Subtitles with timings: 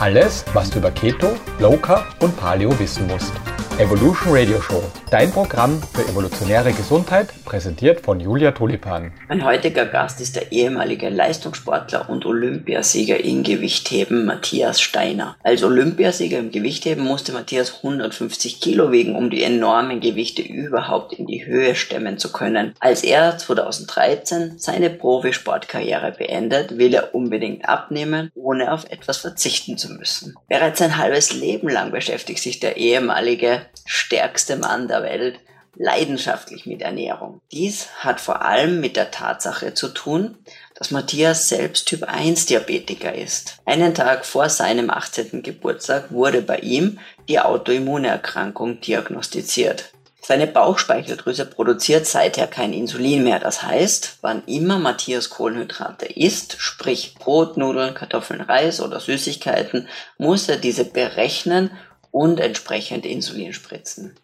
[0.00, 3.32] Alles, was du über Keto, Low Carb und Paleo wissen musst.
[3.78, 9.12] Evolution Radio Show, dein Programm für evolutionäre Gesundheit, präsentiert von Julia Tulipan.
[9.28, 15.36] Mein heutiger Gast ist der ehemalige Leistungssportler und Olympiasieger in Gewichtheben Matthias Steiner.
[15.44, 21.28] Als Olympiasieger im Gewichtheben musste Matthias 150 Kilo wiegen, um die enormen Gewichte überhaupt in
[21.28, 22.74] die Höhe stemmen zu können.
[22.80, 29.92] Als er 2013 seine Profisportkarriere beendet, will er unbedingt abnehmen, ohne auf etwas verzichten zu
[29.92, 30.34] müssen.
[30.48, 35.40] Bereits ein halbes Leben lang beschäftigt sich der ehemalige stärkste Mann der Welt
[35.78, 37.40] leidenschaftlich mit Ernährung.
[37.52, 40.36] Dies hat vor allem mit der Tatsache zu tun,
[40.74, 43.58] dass Matthias selbst Typ 1 Diabetiker ist.
[43.64, 45.42] Einen Tag vor seinem 18.
[45.42, 49.92] Geburtstag wurde bei ihm die Autoimmunerkrankung diagnostiziert.
[50.20, 53.38] Seine Bauchspeicheldrüse produziert seither kein Insulin mehr.
[53.38, 59.88] Das heißt, wann immer Matthias Kohlenhydrate isst, sprich Brot, Nudeln, Kartoffeln, Reis oder Süßigkeiten,
[60.18, 61.70] muss er diese berechnen
[62.10, 64.14] und entsprechend Insulin spritzen.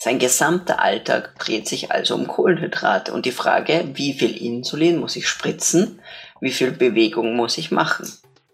[0.00, 5.16] Sein gesamter Alltag dreht sich also um Kohlenhydrate und die Frage, wie viel Insulin muss
[5.16, 6.00] ich spritzen,
[6.40, 8.08] wie viel Bewegung muss ich machen.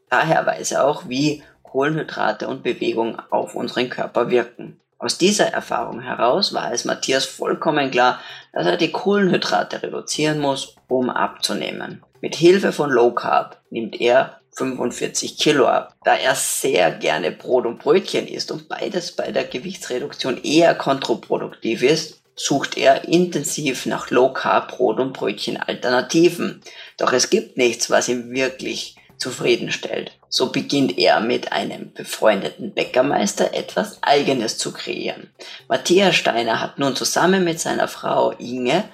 [0.08, 4.80] Daher weiß er auch, wie Kohlenhydrate und Bewegung auf unseren Körper wirken.
[4.98, 8.20] Aus dieser Erfahrung heraus war es Matthias vollkommen klar,
[8.54, 12.02] dass er die Kohlenhydrate reduzieren muss, um abzunehmen.
[12.22, 17.66] Mit Hilfe von Low Carb nimmt er 45 Kilo ab, da er sehr gerne Brot
[17.66, 24.10] und Brötchen isst und beides bei der Gewichtsreduktion eher kontraproduktiv ist, sucht er intensiv nach
[24.10, 26.60] Low Carb Brot und Brötchen Alternativen.
[26.98, 30.12] Doch es gibt nichts, was ihn wirklich zufriedenstellt.
[30.28, 35.30] So beginnt er mit einem befreundeten Bäckermeister etwas Eigenes zu kreieren.
[35.68, 38.84] Matthias Steiner hat nun zusammen mit seiner Frau Inge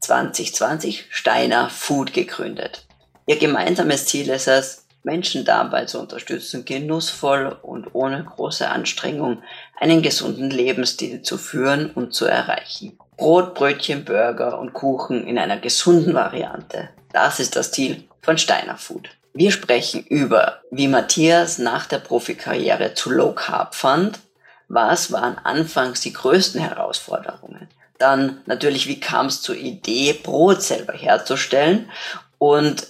[0.00, 2.86] 2020 Steiner Food gegründet.
[3.26, 9.42] Ihr gemeinsames Ziel ist es, Menschen dabei zu unterstützen, genussvoll und ohne große Anstrengung
[9.80, 12.98] einen gesunden Lebensstil zu führen und zu erreichen.
[13.16, 16.90] Brot, Brötchen, Burger und Kuchen in einer gesunden Variante.
[17.12, 19.10] Das ist das Ziel von Steiner Food.
[19.34, 24.20] Wir sprechen über, wie Matthias nach der Profikarriere zu Low Carb fand,
[24.68, 27.68] was waren anfangs die größten Herausforderungen,
[27.98, 31.90] dann natürlich, wie kam es zur Idee, Brot selber herzustellen
[32.38, 32.88] und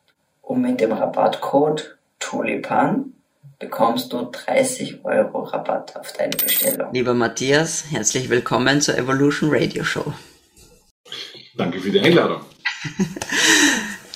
[0.43, 3.13] und mit dem Rabattcode Tulipan
[3.61, 6.93] bekommst du 30 Euro Rabatt auf deine Bestellung.
[6.93, 10.12] Lieber Matthias, herzlich willkommen zur Evolution Radio Show.
[11.55, 12.41] Danke für die Einladung.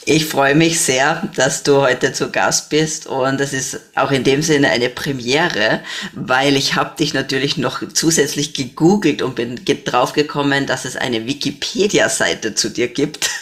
[0.06, 4.22] Ich freue mich sehr, dass du heute zu Gast bist und das ist auch in
[4.22, 5.80] dem Sinne eine Premiere,
[6.12, 12.54] weil ich habe dich natürlich noch zusätzlich gegoogelt und bin draufgekommen, dass es eine Wikipedia-Seite
[12.54, 13.30] zu dir gibt.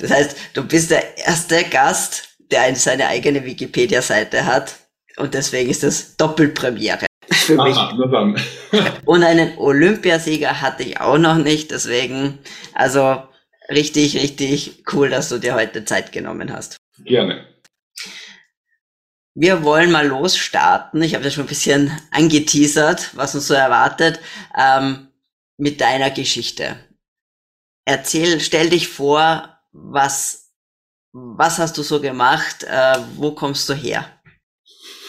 [0.00, 4.74] Das heißt, du bist der erste Gast, der seine eigene Wikipedia-Seite hat
[5.16, 7.76] und deswegen ist das Doppelpremiere für mich.
[7.76, 8.36] Aha, dann.
[9.04, 12.40] und einen Olympiasieger hatte ich auch noch nicht, deswegen,
[12.74, 13.22] also
[13.70, 16.76] richtig, richtig cool, dass du dir heute Zeit genommen hast.
[17.04, 17.46] Gerne.
[19.34, 21.00] Wir wollen mal losstarten.
[21.02, 24.18] Ich habe ja schon ein bisschen angeteasert, was uns so erwartet,
[24.56, 25.08] ähm,
[25.56, 26.76] mit deiner Geschichte.
[27.84, 30.48] Erzähl, stell dich vor, was
[31.12, 32.64] was hast du so gemacht?
[32.64, 34.04] Äh, wo kommst du her?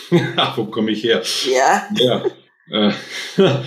[0.56, 1.21] wo komme ich her?
[1.45, 1.88] Ja.
[1.95, 2.25] Ja.
[2.71, 2.94] Äh,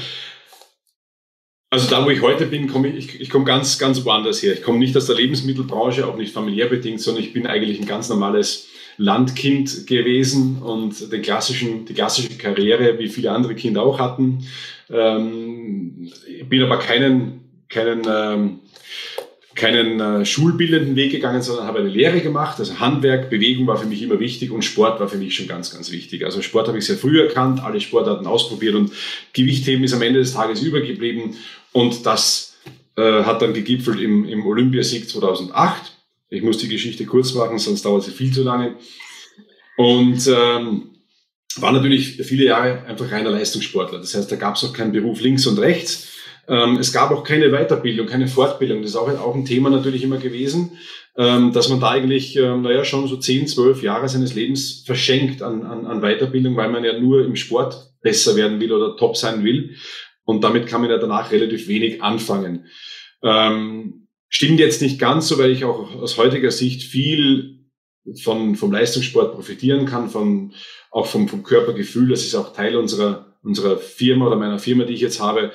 [1.72, 4.52] also da, wo ich heute bin, komme ich, ich, ich komme ganz, ganz woanders her.
[4.52, 7.86] Ich komme nicht aus der Lebensmittelbranche, auch nicht familiär bedingt, sondern ich bin eigentlich ein
[7.86, 13.98] ganz normales Landkind gewesen und den klassischen, die klassische Karriere, wie viele andere Kinder auch
[13.98, 14.46] hatten.
[14.90, 16.12] Ähm,
[16.46, 17.40] bin aber keinen,
[17.70, 18.58] keinen ähm,
[19.54, 22.58] keinen äh, schulbildenden Weg gegangen, sondern habe eine Lehre gemacht.
[22.58, 25.72] Also Handwerk, Bewegung war für mich immer wichtig und Sport war für mich schon ganz,
[25.72, 26.24] ganz wichtig.
[26.24, 28.92] Also Sport habe ich sehr früh erkannt, alle Sportarten ausprobiert und
[29.32, 31.36] Gewichtheben ist am Ende des Tages übergeblieben
[31.72, 32.56] und das
[32.96, 35.92] äh, hat dann gegipfelt im, im Olympiasieg 2008.
[36.30, 38.76] Ich muss die Geschichte kurz machen, sonst dauert sie viel zu lange.
[39.76, 40.90] Und ähm,
[41.56, 43.98] war natürlich viele Jahre einfach reiner Leistungssportler.
[43.98, 46.11] Das heißt, da gab es auch keinen Beruf links und rechts
[46.46, 48.82] es gab auch keine Weiterbildung, keine Fortbildung.
[48.82, 50.72] Das ist auch, ein Thema natürlich immer gewesen,
[51.16, 55.42] ähm, dass man da eigentlich, ähm, naja, schon so 10, 12 Jahre seines Lebens verschenkt
[55.42, 59.16] an, an, an Weiterbildung, weil man ja nur im Sport besser werden will oder top
[59.16, 59.76] sein will.
[60.24, 62.66] Und damit kann man ja danach relativ wenig anfangen.
[63.22, 67.66] Ähm, stimmt jetzt nicht ganz so, weil ich auch aus heutiger Sicht viel
[68.22, 70.54] von, vom Leistungssport profitieren kann, von,
[70.90, 72.08] auch vom, vom Körpergefühl.
[72.08, 75.52] Das ist auch Teil unserer, unserer Firma oder meiner Firma, die ich jetzt habe.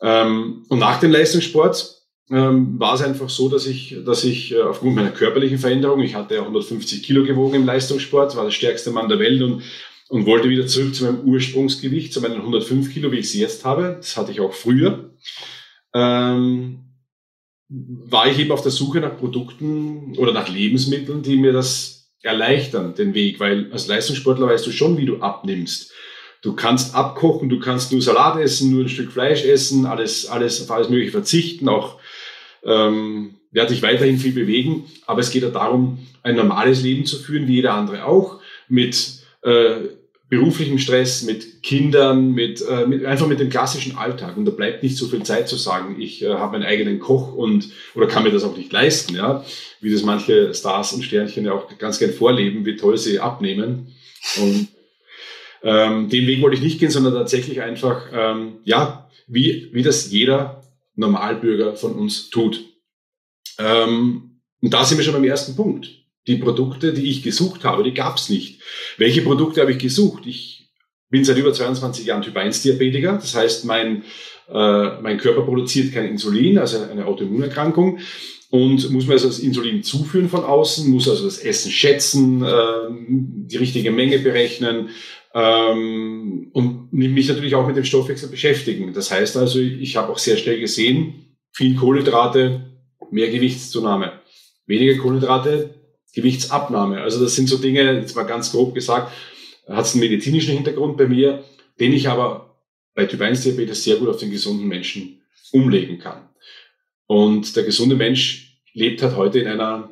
[0.00, 1.94] Ähm, und nach dem Leistungssport
[2.30, 6.14] ähm, war es einfach so, dass ich, dass ich äh, aufgrund meiner körperlichen Veränderung, ich
[6.14, 9.62] hatte ja 150 Kilo gewogen im Leistungssport, war der stärkste Mann der Welt und,
[10.08, 13.64] und wollte wieder zurück zu meinem Ursprungsgewicht, zu meinen 105 Kilo, wie ich sie jetzt
[13.64, 13.96] habe.
[13.98, 15.10] Das hatte ich auch früher.
[15.94, 16.80] Ähm,
[17.68, 22.94] war ich eben auf der Suche nach Produkten oder nach Lebensmitteln, die mir das erleichtern,
[22.94, 25.92] den Weg, weil als Leistungssportler weißt du schon, wie du abnimmst.
[26.44, 30.60] Du kannst abkochen, du kannst nur Salat essen, nur ein Stück Fleisch essen, alles, alles
[30.60, 31.98] auf alles Mögliche verzichten, auch
[32.64, 34.84] ähm, werde dich weiterhin viel bewegen.
[35.06, 39.22] Aber es geht ja darum, ein normales Leben zu führen, wie jeder andere auch, mit
[39.40, 39.76] äh,
[40.28, 44.36] beruflichem Stress, mit Kindern, mit, äh, mit einfach mit dem klassischen Alltag.
[44.36, 47.32] Und da bleibt nicht so viel Zeit zu sagen, ich äh, habe meinen eigenen Koch
[47.32, 49.42] und oder kann mir das auch nicht leisten, ja,
[49.80, 53.94] wie das manche Stars und Sternchen ja auch ganz gern vorleben, wie toll sie abnehmen.
[54.36, 54.68] Und
[55.64, 60.10] ähm, den Weg wollte ich nicht gehen, sondern tatsächlich einfach, ähm, ja, wie, wie das
[60.10, 60.62] jeder
[60.94, 62.62] Normalbürger von uns tut.
[63.58, 65.88] Ähm, und da sind wir schon beim ersten Punkt.
[66.26, 68.60] Die Produkte, die ich gesucht habe, die gab es nicht.
[68.98, 70.26] Welche Produkte habe ich gesucht?
[70.26, 70.68] Ich
[71.08, 73.14] bin seit über 22 Jahren Typ 1 Diabetiker.
[73.14, 74.04] Das heißt, mein,
[74.48, 78.00] äh, mein Körper produziert kein Insulin, also eine Autoimmunerkrankung
[78.50, 82.88] und muss mir also das Insulin zuführen von außen, muss also das Essen schätzen, äh,
[83.08, 84.90] die richtige Menge berechnen,
[85.34, 88.92] ähm, und mich natürlich auch mit dem Stoffwechsel beschäftigen.
[88.94, 92.70] Das heißt also, ich habe auch sehr schnell gesehen, viel Kohlenhydrate,
[93.10, 94.20] mehr Gewichtszunahme.
[94.66, 95.74] Weniger Kohlenhydrate,
[96.14, 97.00] Gewichtsabnahme.
[97.00, 99.12] Also das sind so Dinge, jetzt mal ganz grob gesagt,
[99.68, 101.44] hat es einen medizinischen Hintergrund bei mir,
[101.80, 102.56] den ich aber
[102.94, 105.20] bei Typ 1 Diabetes sehr gut auf den gesunden Menschen
[105.52, 106.28] umlegen kann.
[107.06, 109.90] Und der gesunde Mensch lebt halt heute in einer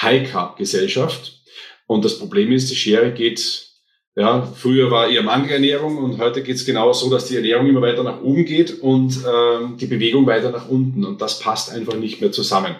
[0.00, 1.42] High-Carb-Gesellschaft.
[1.86, 3.71] Und das Problem ist, die Schere geht
[4.14, 7.80] ja, früher war eher Mangelernährung und heute geht es genau so, dass die Ernährung immer
[7.80, 11.04] weiter nach oben geht und ähm, die Bewegung weiter nach unten.
[11.04, 12.76] Und das passt einfach nicht mehr zusammen.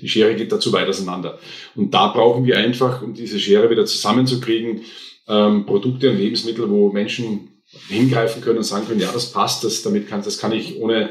[0.00, 1.38] Die Schere geht dazu weit auseinander.
[1.74, 4.82] Und da brauchen wir einfach, um diese Schere wieder zusammenzukriegen,
[5.26, 9.82] ähm, Produkte und Lebensmittel, wo Menschen hingreifen können und sagen können, ja, das passt, das,
[9.82, 11.10] damit kann, das kann ich ohne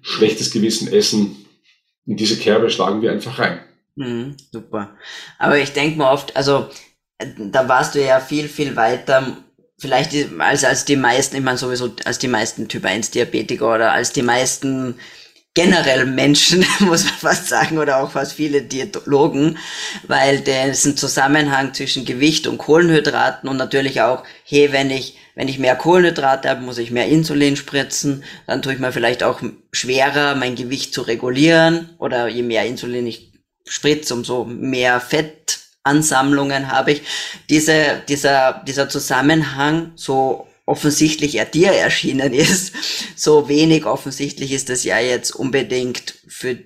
[0.00, 1.46] schlechtes Gewissen essen.
[2.04, 3.60] In diese Kerbe schlagen wir einfach rein.
[3.94, 4.96] Mhm, super.
[5.38, 6.66] Aber ich denke mal oft, also
[7.38, 9.36] da warst du ja viel, viel weiter,
[9.78, 13.92] vielleicht als, als die meisten, ich meine sowieso als die meisten Typ 1 Diabetiker oder
[13.92, 14.96] als die meisten
[15.54, 19.58] generell Menschen, muss man fast sagen, oder auch fast viele Diätologen,
[20.06, 25.58] weil ein Zusammenhang zwischen Gewicht und Kohlenhydraten und natürlich auch, hey, wenn ich, wenn ich
[25.58, 30.34] mehr Kohlenhydrate habe, muss ich mehr Insulin spritzen, dann tue ich mir vielleicht auch schwerer,
[30.36, 33.32] mein Gewicht zu regulieren oder je mehr Insulin ich
[33.66, 37.02] spritze, umso mehr Fett Ansammlungen habe ich.
[37.48, 42.72] Diese, dieser, dieser Zusammenhang, so offensichtlich er dir erschienen ist,
[43.16, 46.58] so wenig offensichtlich ist das ja jetzt unbedingt für,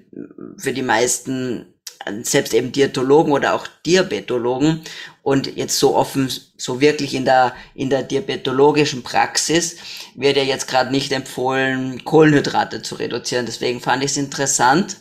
[0.58, 1.75] für die meisten,
[2.23, 4.82] selbst eben Diätologen oder auch Diabetologen
[5.23, 9.76] und jetzt so offen, so wirklich in der, in der diabetologischen Praxis
[10.14, 13.46] wird ja jetzt gerade nicht empfohlen, Kohlenhydrate zu reduzieren.
[13.46, 14.99] Deswegen fand ich es interessant,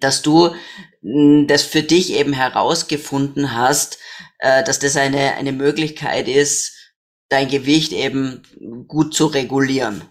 [0.00, 0.50] dass du
[1.02, 3.98] das für dich eben herausgefunden hast,
[4.38, 6.74] äh, dass das eine, eine Möglichkeit ist,
[7.28, 8.42] dein Gewicht eben
[8.86, 10.02] gut zu regulieren.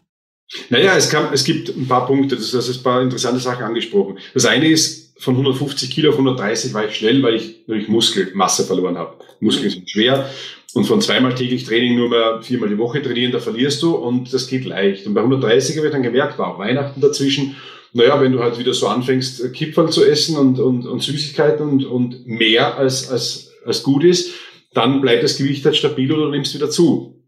[0.70, 4.18] Naja, es, kam, es gibt ein paar Punkte, das, ist ein paar interessante Sachen angesprochen.
[4.34, 8.66] Das eine ist, von 150 Kilo auf 130 war ich schnell, weil ich natürlich Muskelmasse
[8.66, 9.24] verloren habe.
[9.40, 10.30] Muskeln sind schwer
[10.74, 14.34] und von zweimal täglich Training nur mehr viermal die Woche trainieren, da verlierst du und
[14.34, 15.06] das geht leicht.
[15.06, 17.56] Und bei 130 habe ich dann gemerkt, war auch Weihnachten dazwischen,
[17.94, 21.86] naja, wenn du halt wieder so anfängst, Kipferl zu essen und, und, und Süßigkeiten und,
[21.86, 24.34] und mehr als, als, als gut ist,
[24.74, 27.22] dann bleibt das Gewicht halt stabil oder du nimmst wieder zu.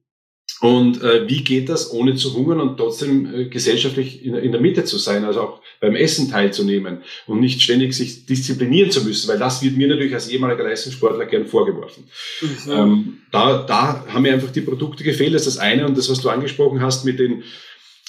[0.62, 4.62] Und äh, wie geht das, ohne zu hungern und trotzdem äh, gesellschaftlich in, in der
[4.62, 9.28] Mitte zu sein, also auch beim Essen teilzunehmen und nicht ständig sich disziplinieren zu müssen,
[9.28, 12.06] weil das wird mir natürlich als ehemaliger Leistungssportler gern vorgeworfen.
[12.42, 12.72] Mhm.
[12.72, 15.86] Ähm, da, da haben mir einfach die Produkte gefehlt, das ist das eine.
[15.86, 17.44] Und das, was du angesprochen hast mit den,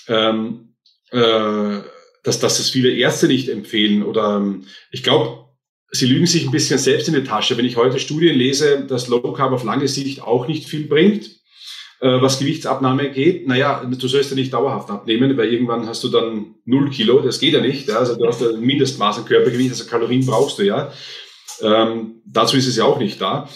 [0.06, 0.74] ähm,
[1.10, 1.80] äh,
[2.24, 5.44] dass, dass das viele Ärzte nicht empfehlen oder ähm, ich glaube,
[5.94, 7.56] Sie lügen sich ein bisschen selbst in die Tasche.
[7.56, 11.26] Wenn ich heute Studien lese, dass Low Carb auf lange Sicht auch nicht viel bringt,
[12.00, 16.08] äh, was Gewichtsabnahme geht, naja, du sollst ja nicht dauerhaft abnehmen, weil irgendwann hast du
[16.08, 17.86] dann null Kilo, das geht ja nicht.
[17.86, 17.98] Ja?
[17.98, 20.92] Also du hast ein Mindestmaß an Körpergewicht, also Kalorien brauchst du ja.
[21.62, 23.48] Ähm, dazu ist es ja auch nicht da.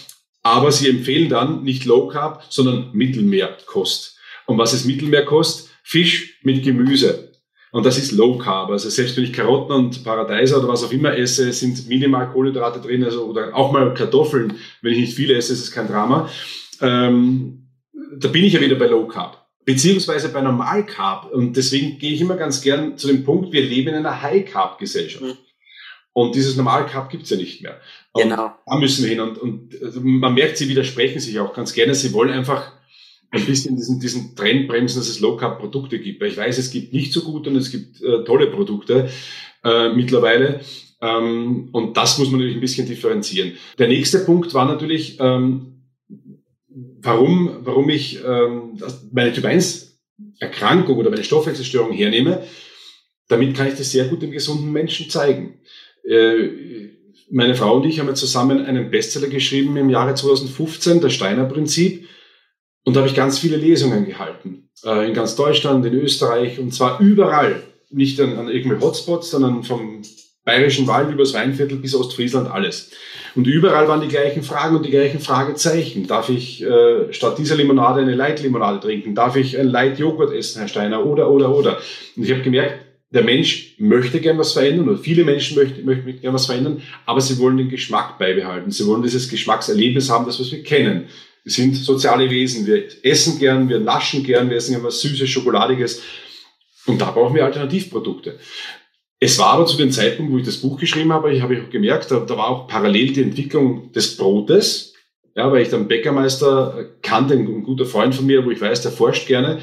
[0.44, 4.16] Aber sie empfehlen dann nicht Low Carb, sondern Mittelmeerkost.
[4.46, 5.70] Und was ist Mittelmeerkost?
[5.82, 7.27] Fisch mit Gemüse.
[7.70, 8.70] Und das ist Low Carb.
[8.70, 12.80] Also selbst wenn ich Karotten und Paradeiser oder was auch immer esse, sind minimal Kohlenhydrate
[12.80, 14.54] drin, also oder auch mal Kartoffeln.
[14.80, 16.28] Wenn ich nicht viel esse, ist es kein Drama.
[16.80, 17.68] Ähm,
[18.16, 21.30] da bin ich ja wieder bei Low Carb, beziehungsweise bei Normal Carb.
[21.30, 24.50] Und deswegen gehe ich immer ganz gern zu dem Punkt, wir leben in einer High
[24.50, 25.24] Carb Gesellschaft.
[25.24, 25.36] Mhm.
[26.14, 27.80] Und dieses Normal Carb gibt's ja nicht mehr.
[28.12, 28.52] Und genau.
[28.66, 29.20] Da müssen wir hin.
[29.20, 31.94] Und, und also man merkt, sie widersprechen sich auch ganz gerne.
[31.94, 32.72] Sie wollen einfach
[33.30, 36.20] ein bisschen diesen, diesen Trend bremsen, dass es Low Carb Produkte gibt.
[36.20, 39.08] Weil ich weiß, es gibt nicht so gut und es gibt äh, tolle Produkte
[39.64, 40.60] äh, mittlerweile.
[41.00, 43.52] Ähm, und das muss man natürlich ein bisschen differenzieren.
[43.78, 45.84] Der nächste Punkt war natürlich, ähm,
[46.68, 48.78] warum, warum ich ähm,
[49.12, 49.88] meine Typ 1
[50.40, 52.42] Erkrankung oder meine Stoffwechselstörung hernehme,
[53.28, 55.60] damit kann ich das sehr gut dem gesunden Menschen zeigen.
[56.04, 56.88] Äh,
[57.30, 62.08] meine Frau und ich haben zusammen einen Bestseller geschrieben im Jahre 2015, das Steiner Prinzip.
[62.88, 64.70] Und da habe ich ganz viele Lesungen gehalten.
[64.82, 67.62] Äh, in ganz Deutschland, in Österreich und zwar überall.
[67.90, 70.00] Nicht an, an irgendwelchen Hotspots, sondern vom
[70.46, 72.90] Bayerischen Wald übers Weinviertel bis Ostfriesland alles.
[73.34, 76.06] Und überall waren die gleichen Fragen und die gleichen Fragezeichen.
[76.06, 79.14] Darf ich äh, statt dieser Limonade eine Light-Limonade trinken?
[79.14, 81.04] Darf ich ein Light-Joghurt essen, Herr Steiner?
[81.04, 81.76] Oder, oder, oder.
[82.16, 86.20] Und ich habe gemerkt, der Mensch möchte gern was verändern oder viele Menschen möchten, möchten
[86.22, 88.70] gern was verändern, aber sie wollen den Geschmack beibehalten.
[88.70, 91.08] Sie wollen dieses Geschmackserlebnis haben, das was wir kennen.
[91.44, 92.66] Wir sind soziale Wesen.
[92.66, 96.02] Wir essen gern, wir naschen gern, wir essen gern Süßes, Schokoladiges.
[96.86, 98.38] Und da brauchen wir Alternativprodukte.
[99.20, 101.70] Es war aber zu dem Zeitpunkt, wo ich das Buch geschrieben habe, ich habe auch
[101.70, 104.94] gemerkt, da, da war auch parallel die Entwicklung des Brotes,
[105.34, 108.92] ja, weil ich dann Bäckermeister kannte, ein, guter Freund von mir, wo ich weiß, der
[108.92, 109.60] forscht gerne.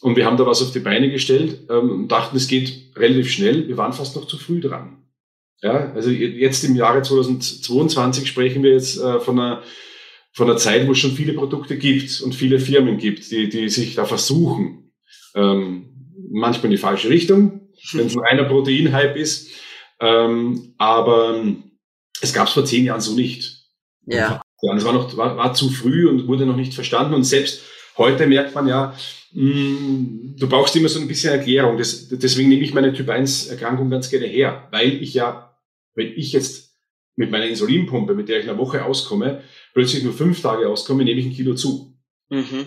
[0.00, 3.30] Und wir haben da was auf die Beine gestellt ähm, und dachten, es geht relativ
[3.30, 3.68] schnell.
[3.68, 4.98] Wir waren fast noch zu früh dran.
[5.62, 9.62] Ja, also jetzt im Jahre 2022 sprechen wir jetzt äh, von einer
[10.32, 13.68] von einer Zeit, wo es schon viele Produkte gibt und viele Firmen gibt, die, die
[13.68, 14.92] sich da versuchen,
[15.34, 19.50] ähm, manchmal in die falsche Richtung, wenn es ein reiner Proteinhype ist.
[20.00, 21.42] Ähm, aber
[22.20, 23.66] es gab es vor zehn Jahren so nicht.
[24.06, 24.40] Ja.
[24.76, 27.14] Es war noch war, war zu früh und wurde noch nicht verstanden.
[27.14, 27.62] Und selbst
[27.98, 28.96] heute merkt man ja,
[29.32, 31.76] mh, mm, du brauchst immer so ein bisschen Erklärung.
[31.78, 35.56] Das, deswegen nehme ich meine Typ 1 Erkrankung ganz gerne her, weil ich ja,
[35.94, 36.76] wenn ich jetzt
[37.16, 41.20] mit meiner Insulinpumpe, mit der ich eine Woche auskomme, plötzlich nur fünf Tage auskomme, nehme
[41.20, 41.96] ich ein Kilo zu.
[42.30, 42.66] Mhm.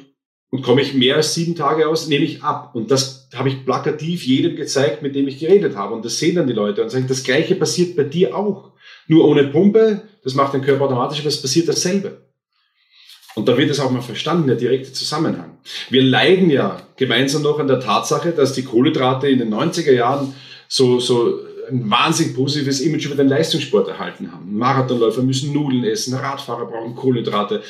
[0.51, 2.75] Und komme ich mehr als sieben Tage aus, nehme ich ab.
[2.75, 5.93] Und das habe ich plakativ jedem gezeigt, mit dem ich geredet habe.
[5.93, 8.71] Und das sehen dann die Leute und sagen, das Gleiche passiert bei dir auch.
[9.07, 12.25] Nur ohne Pumpe, das macht den Körper automatisch, aber es passiert dasselbe.
[13.35, 15.57] Und da wird es auch mal verstanden, der direkte Zusammenhang.
[15.89, 20.33] Wir leiden ja gemeinsam noch an der Tatsache, dass die Kohlenhydrate in den 90er Jahren
[20.69, 24.57] so, so ein wahnsinnig positives Image über den Leistungssport erhalten haben.
[24.57, 27.61] Marathonläufer müssen Nudeln essen, Radfahrer brauchen Kohlenhydrate.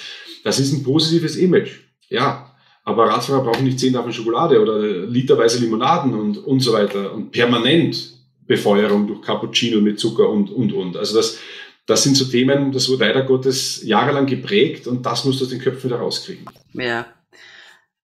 [0.44, 1.72] Das ist ein positives Image.
[2.10, 7.14] Ja, aber Radfahrer brauchen nicht zehn Tafeln Schokolade oder literweise Limonaden und, und so weiter
[7.14, 8.14] und permanent
[8.46, 10.96] Befeuerung durch Cappuccino mit Zucker und, und, und.
[10.96, 11.40] Also das,
[11.88, 15.50] das sind so Themen, das wurde leider Gottes jahrelang geprägt und das musst du aus
[15.50, 16.46] den Köpfen wieder rauskriegen.
[16.74, 17.08] Ja.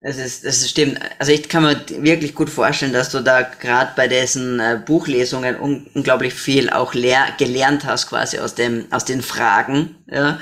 [0.03, 1.00] Das ist, das stimmt.
[1.20, 5.60] Also ich kann mir wirklich gut vorstellen, dass du da gerade bei diesen äh, Buchlesungen
[5.60, 10.03] un unglaublich viel auch gelernt hast, quasi aus dem, aus den Fragen.
[10.10, 10.39] Ja.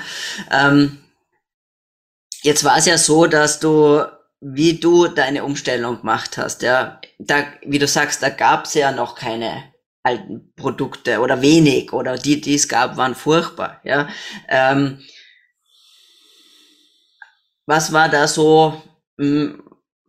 [0.50, 0.98] Ähm,
[2.42, 4.02] jetzt war es ja so, dass du
[4.40, 6.62] wie du deine Umstellung gemacht hast.
[6.62, 9.64] Ja, da, wie du sagst, da gab es ja noch keine
[10.02, 13.80] alten Produkte oder wenig oder die, die es gab, waren furchtbar.
[13.84, 14.08] Ja,
[14.48, 15.00] ähm,
[17.66, 18.82] was war da so?
[19.20, 19.62] Hm,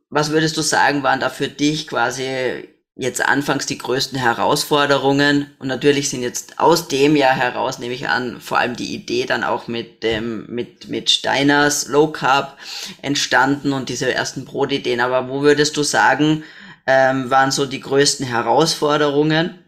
[0.09, 5.51] was würdest du sagen, waren da für dich quasi jetzt anfangs die größten Herausforderungen?
[5.59, 9.25] Und natürlich sind jetzt aus dem Jahr heraus, nehme ich an, vor allem die Idee
[9.25, 12.57] dann auch mit dem, mit, mit Steiners Low Carb
[13.01, 15.01] entstanden und diese ersten Brotideen.
[15.01, 16.45] Aber wo würdest du sagen,
[16.87, 19.59] ähm, waren so die größten Herausforderungen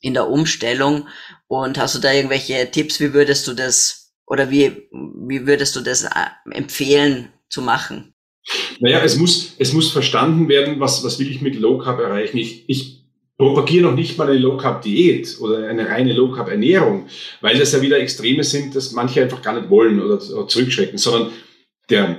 [0.00, 1.08] in der Umstellung?
[1.48, 3.00] Und hast du da irgendwelche Tipps?
[3.00, 6.08] Wie würdest du das oder wie, wie würdest du das äh,
[6.52, 8.14] empfehlen zu machen?
[8.80, 12.38] Naja, es muss, es muss verstanden werden, was, was will ich mit Low Carb erreichen.
[12.38, 13.00] Ich, ich
[13.36, 17.06] propagiere noch nicht mal eine Low Carb Diät oder eine reine Low Carb Ernährung,
[17.40, 20.98] weil das ja wieder Extreme sind, dass manche einfach gar nicht wollen oder, oder zurückschrecken,
[20.98, 21.30] sondern
[21.88, 22.18] der,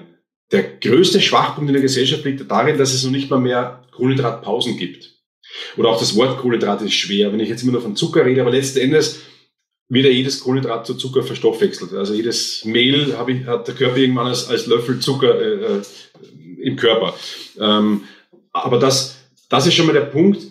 [0.51, 4.78] der größte Schwachpunkt in der Gesellschaft liegt darin, dass es noch nicht mal mehr Kohlenhydratpausen
[4.78, 5.12] gibt.
[5.78, 8.42] Oder auch das Wort Kohlenhydrat ist schwer, wenn ich jetzt immer nur von Zucker rede,
[8.42, 9.22] aber letzten Endes
[9.91, 11.93] wird ja jedes Kohlenhydrat zu Zucker verstoffwechselt.
[11.93, 15.81] Also jedes Mehl habe ich, hat der Körper irgendwann als, als Löffel Zucker äh, äh,
[16.62, 17.13] im Körper.
[17.60, 18.03] Ähm,
[18.53, 19.17] aber das,
[19.50, 20.43] das ist schon mal der Punkt,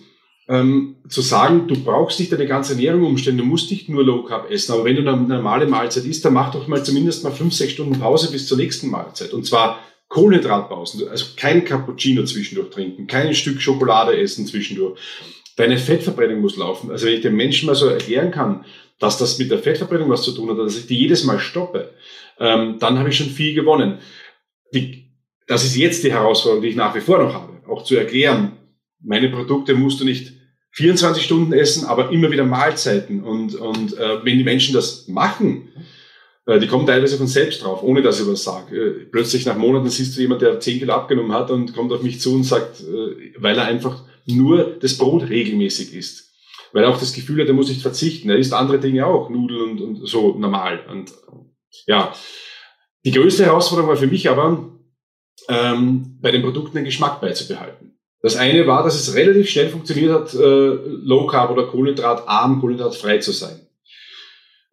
[0.47, 4.25] ähm, zu sagen, du brauchst nicht deine ganze Ernährung umstellen, du musst nicht nur Low
[4.25, 7.33] Carb essen, aber wenn du eine normale Mahlzeit isst, dann mach doch mal zumindest mal
[7.33, 9.33] fünf, sechs Stunden Pause bis zur nächsten Mahlzeit.
[9.33, 14.99] Und zwar Kohlenhydratpausen, also kein Cappuccino zwischendurch trinken, kein Stück Schokolade essen zwischendurch.
[15.61, 16.91] Deine Fettverbrennung muss laufen.
[16.91, 18.65] Also wenn ich den Menschen mal so erklären kann,
[18.99, 21.91] dass das mit der Fettverbrennung was zu tun hat, dass ich die jedes Mal stoppe,
[22.39, 23.99] ähm, dann habe ich schon viel gewonnen.
[24.73, 25.13] Die,
[25.47, 28.53] das ist jetzt die Herausforderung, die ich nach wie vor noch habe, auch zu erklären,
[29.01, 30.33] meine Produkte musst du nicht
[30.71, 33.23] 24 Stunden essen, aber immer wieder Mahlzeiten.
[33.23, 35.69] Und, und äh, wenn die Menschen das machen,
[36.47, 38.77] äh, die kommen teilweise von selbst drauf, ohne dass ich was sage.
[38.77, 42.03] Äh, plötzlich nach Monaten siehst du jemand, der 10 Kilo abgenommen hat und kommt auf
[42.03, 46.31] mich zu und sagt, äh, weil er einfach nur das Brot regelmäßig isst
[46.73, 48.31] weil er auch das Gefühl hat, er muss nicht verzichten.
[48.31, 50.81] Er isst andere Dinge auch, Nudeln und, und so normal.
[50.89, 51.13] Und
[51.87, 52.13] ja,
[53.05, 54.71] die größte Herausforderung war für mich aber,
[55.49, 57.99] ähm, bei den Produkten den Geschmack beizubehalten.
[58.23, 63.19] Das eine war, dass es relativ schnell funktioniert hat, äh, Low Carb oder Kohlenhydratarm, kohlenhydratfrei
[63.19, 63.67] zu sein.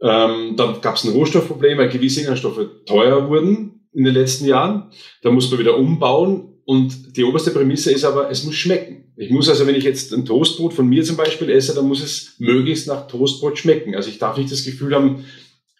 [0.01, 4.91] Ähm, dann gab es ein Rohstoffproblem, weil gewisse Inhaltsstoffe teuer wurden in den letzten Jahren.
[5.24, 9.07] Da muss man wieder umbauen und die oberste Prämisse ist aber, es muss schmecken.
[9.19, 12.03] Ich muss also, wenn ich jetzt ein Toastbrot von mir zum Beispiel esse, dann muss
[12.03, 13.95] es möglichst nach Toastbrot schmecken.
[13.95, 15.25] Also ich darf nicht das Gefühl haben,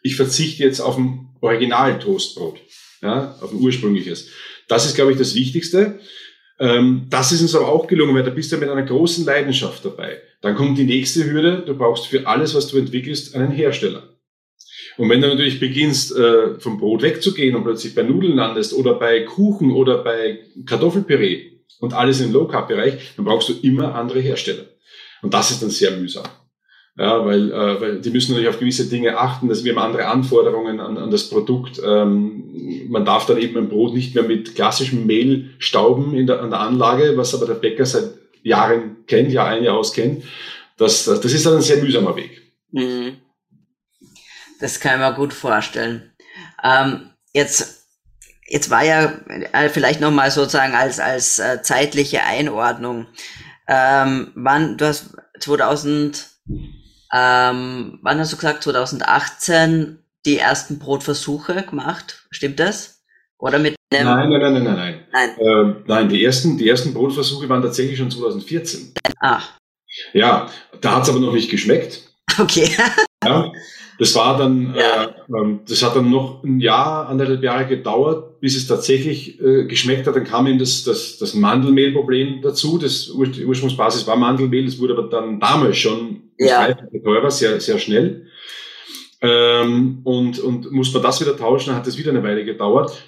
[0.02, 2.58] ich verzichte jetzt auf ein Original-Toastbrot,
[3.04, 4.30] ja, auf ein ursprüngliches.
[4.68, 6.00] Das ist, glaube ich, das Wichtigste.
[6.60, 9.86] Ähm, das ist uns aber auch gelungen, weil da bist du mit einer großen Leidenschaft
[9.86, 10.20] dabei.
[10.42, 14.18] Dann kommt die nächste Hürde, du brauchst für alles, was du entwickelst, einen Hersteller.
[14.98, 18.96] Und wenn du natürlich beginnst, äh, vom Brot wegzugehen und plötzlich bei Nudeln landest oder
[18.96, 24.66] bei Kuchen oder bei Kartoffelpüree und alles im Low-Carb-Bereich, dann brauchst du immer andere Hersteller.
[25.22, 26.26] Und das ist dann sehr mühsam.
[26.98, 30.08] Ja, weil, äh, weil die müssen natürlich auf gewisse Dinge achten, dass wir haben andere
[30.08, 31.80] Anforderungen an, an das Produkt.
[31.86, 36.42] Ähm, man darf dann eben ein Brot nicht mehr mit klassischem Mehl stauben in der,
[36.42, 40.24] an der Anlage, was aber der Bäcker seit Jahren kennt, Jahr ein, Jahr aus kennt.
[40.78, 42.42] Das, das, das ist dann ein sehr mühsamer Weg.
[42.72, 43.18] Mhm.
[44.60, 46.12] Das kann mir gut vorstellen.
[46.64, 47.77] Ähm, jetzt,
[48.48, 49.14] jetzt war ja
[49.52, 53.08] äh, vielleicht nochmal sozusagen als, als äh, zeitliche Einordnung.
[53.68, 56.28] Ähm, wann, du hast 2000,
[57.14, 62.26] ähm, wann hast du gesagt, 2018 die ersten Brotversuche gemacht?
[62.32, 63.04] Stimmt das?
[63.38, 65.08] Oder mit einem Nein, nein, nein, nein, nein.
[65.12, 68.94] Nein, ähm, nein die, ersten, die ersten Brotversuche waren tatsächlich schon 2014.
[69.20, 69.42] Ah.
[70.14, 70.50] Ja,
[70.82, 72.04] da hat's aber noch nicht geschmeckt.
[72.40, 72.70] Okay.
[73.26, 73.52] ja,
[74.00, 75.06] das war dann, ja.
[75.06, 79.66] äh, ähm, das hat dann noch ein Jahr, anderthalb Jahre gedauert, bis es tatsächlich äh,
[79.66, 80.16] geschmeckt hat.
[80.16, 82.78] Dann kam eben das, das, das Mandelmehlproblem dazu.
[82.78, 86.74] Das Ur die Ursprungsbasis war Mandelmehl, das wurde aber dann damals schon ja.
[87.04, 88.28] teurer, sehr, sehr schnell.
[89.22, 93.02] Ähm, und, und muss man das wieder tauschen, dann hat das wieder eine Weile gedauert.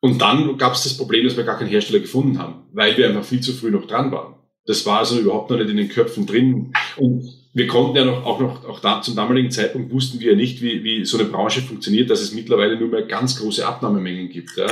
[0.00, 3.08] Und dann gab es das Problem, dass wir gar keinen Hersteller gefunden haben, weil wir
[3.08, 4.34] einfach viel zu früh noch dran waren.
[4.66, 6.72] Das war also überhaupt noch nicht in den Köpfen drin.
[6.96, 10.36] Und wir konnten ja noch, auch noch, auch da, zum damaligen Zeitpunkt wussten wir ja
[10.36, 14.28] nicht, wie, wie so eine Branche funktioniert, dass es mittlerweile nur mehr ganz große Abnahmemengen
[14.28, 14.56] gibt.
[14.56, 14.66] Ja.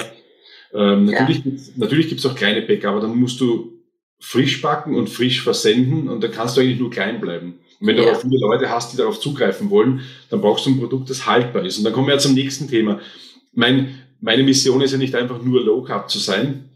[0.75, 1.43] Ähm, natürlich ja.
[1.45, 3.73] gibt's, natürlich gibt's auch kleine Bäcker, aber dann musst du
[4.19, 7.61] frisch backen und frisch versenden und da kannst du eigentlich nur klein bleiben.
[7.81, 8.11] Und wenn du ja.
[8.11, 11.65] aber viele Leute hast, die darauf zugreifen wollen, dann brauchst du ein Produkt, das haltbar
[11.65, 11.79] ist.
[11.79, 13.01] Und dann kommen wir ja zum nächsten Thema.
[13.53, 16.69] Mein, meine Mission ist ja nicht einfach nur Low Carb zu sein,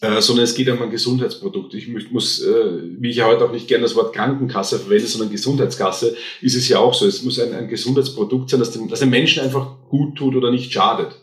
[0.00, 1.72] äh, sondern es geht um ein Gesundheitsprodukt.
[1.74, 5.30] Ich muss, äh, wie ich ja heute auch nicht gerne das Wort Krankenkasse verwende, sondern
[5.30, 7.06] Gesundheitskasse, ist es ja auch so.
[7.06, 10.50] Es muss ein, ein Gesundheitsprodukt sein, das dem, das dem Menschen einfach gut tut oder
[10.50, 11.16] nicht schadet.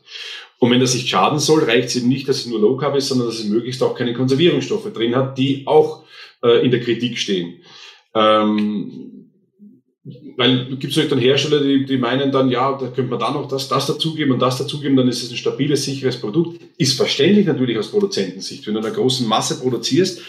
[0.57, 2.95] Und wenn das nicht schaden soll, reicht es eben nicht, dass es nur Low Carb
[2.95, 6.03] ist, sondern dass es möglichst auch keine Konservierungsstoffe drin hat, die auch
[6.41, 7.59] äh, in der Kritik stehen.
[8.15, 9.12] Ähm,
[10.37, 13.47] weil gibt es dann Hersteller, die, die meinen dann, ja, da könnte man da noch
[13.47, 16.61] das, das dazugeben und das dazugeben, dann ist es ein stabiles, sicheres Produkt.
[16.77, 18.65] Ist verständlich natürlich aus Produzentensicht.
[18.65, 20.21] Wenn du in einer großen Masse produzierst,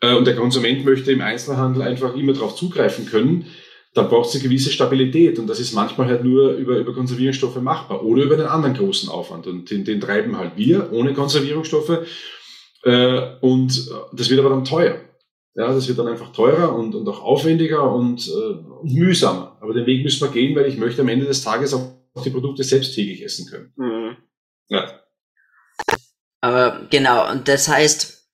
[0.00, 3.46] äh, und der Konsument möchte im Einzelhandel einfach immer darauf zugreifen können,
[3.94, 7.60] da braucht es eine gewisse Stabilität und das ist manchmal halt nur über, über Konservierungsstoffe
[7.62, 12.00] machbar oder über einen anderen großen Aufwand und den, den treiben halt wir ohne Konservierungsstoffe
[12.82, 15.00] äh, und das wird aber dann teuer.
[15.56, 19.56] Ja, das wird dann einfach teurer und, und auch aufwendiger und, äh, und mühsamer.
[19.60, 22.30] Aber den Weg müssen wir gehen, weil ich möchte am Ende des Tages auch die
[22.30, 23.72] Produkte selbst täglich essen können.
[23.76, 24.16] Mhm.
[24.68, 25.00] Ja.
[26.42, 28.28] Aber genau, und das heißt,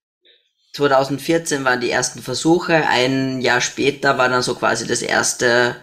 [0.72, 5.76] 2014 waren die ersten Versuche, ein Jahr später war dann so quasi das erste,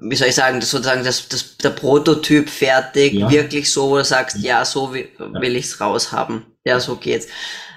[0.00, 3.30] wie soll ich sagen, das sozusagen das, das, der Prototyp fertig, ja.
[3.30, 6.46] wirklich so, wo du sagst, ja, so will, will ich's raushaben.
[6.64, 7.26] Ja, so geht's.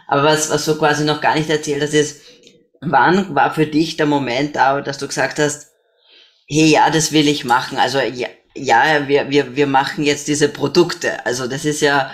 [0.08, 2.22] Aber was, was du quasi noch gar nicht erzählt hast, ist,
[2.82, 5.72] wann war für dich der Moment da, dass du gesagt hast,
[6.48, 7.78] hey, ja, das will ich machen.
[7.78, 11.26] Also, ja, ja wir, wir, wir machen jetzt diese Produkte.
[11.26, 12.12] Also, das ist ja,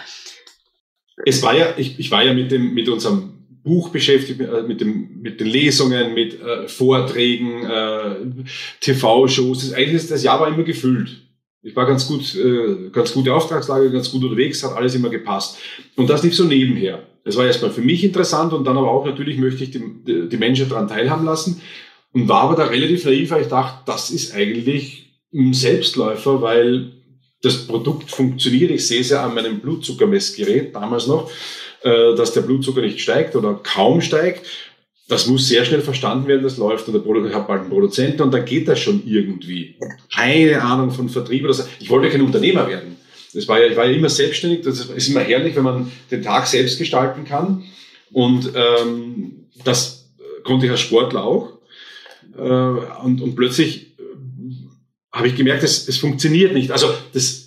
[1.25, 4.81] es war ja, ich, ich war ja mit dem, mit unserem Buch beschäftigt, äh, mit,
[4.81, 8.43] dem, mit den Lesungen, mit äh, Vorträgen, äh,
[8.81, 9.73] TV-Shows.
[9.73, 11.22] Eigentlich ist das Jahr war immer gefüllt.
[11.63, 15.57] Ich war ganz gut, äh, ganz gute Auftragslage, ganz gut unterwegs, hat alles immer gepasst.
[15.95, 17.03] Und das lief so nebenher.
[17.23, 20.37] Das war erstmal für mich interessant und dann aber auch natürlich möchte ich die, die
[20.37, 21.61] Menschen daran teilhaben lassen
[22.11, 26.91] und war aber da relativ naiv, weil ich dachte, das ist eigentlich ein Selbstläufer, weil
[27.41, 28.71] das Produkt funktioniert.
[28.71, 31.31] Ich sehe es ja an meinem Blutzuckermessgerät damals noch,
[31.81, 34.45] äh, dass der Blutzucker nicht steigt oder kaum steigt.
[35.07, 38.21] Das muss sehr schnell verstanden werden, das läuft und der ich habe bald einen Produzenten
[38.21, 39.75] und dann geht das schon irgendwie.
[40.13, 41.63] Keine Ahnung von Vertrieb oder so.
[41.79, 42.95] Ich wollte kein Unternehmer werden.
[43.33, 44.61] Das war ja, ich war ja immer selbstständig.
[44.61, 47.63] Das ist immer herrlich, wenn man den Tag selbst gestalten kann.
[48.11, 50.11] Und ähm, das
[50.43, 51.59] konnte ich als Sportler auch.
[52.37, 53.93] Äh, und, und plötzlich
[55.11, 56.71] habe ich gemerkt, es funktioniert nicht.
[56.71, 57.42] Also das,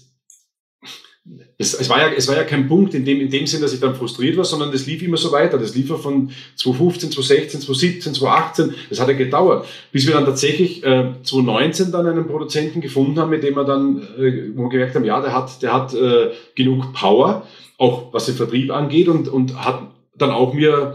[1.58, 3.72] es, es, war ja, es war ja kein Punkt in dem, in dem Sinn, dass
[3.72, 5.56] ich dann frustriert war, sondern das lief immer so weiter.
[5.56, 8.74] Das lief ja von 2015, 2016, 2017, 2018.
[8.90, 13.30] Das hat ja gedauert, bis wir dann tatsächlich äh, 2019 dann einen Produzenten gefunden haben,
[13.30, 16.30] mit dem wir dann, äh, wo wir gemerkt haben, ja, der hat, der hat äh,
[16.54, 17.46] genug Power,
[17.78, 19.80] auch was den Vertrieb angeht und, und hat
[20.14, 20.94] dann auch mir,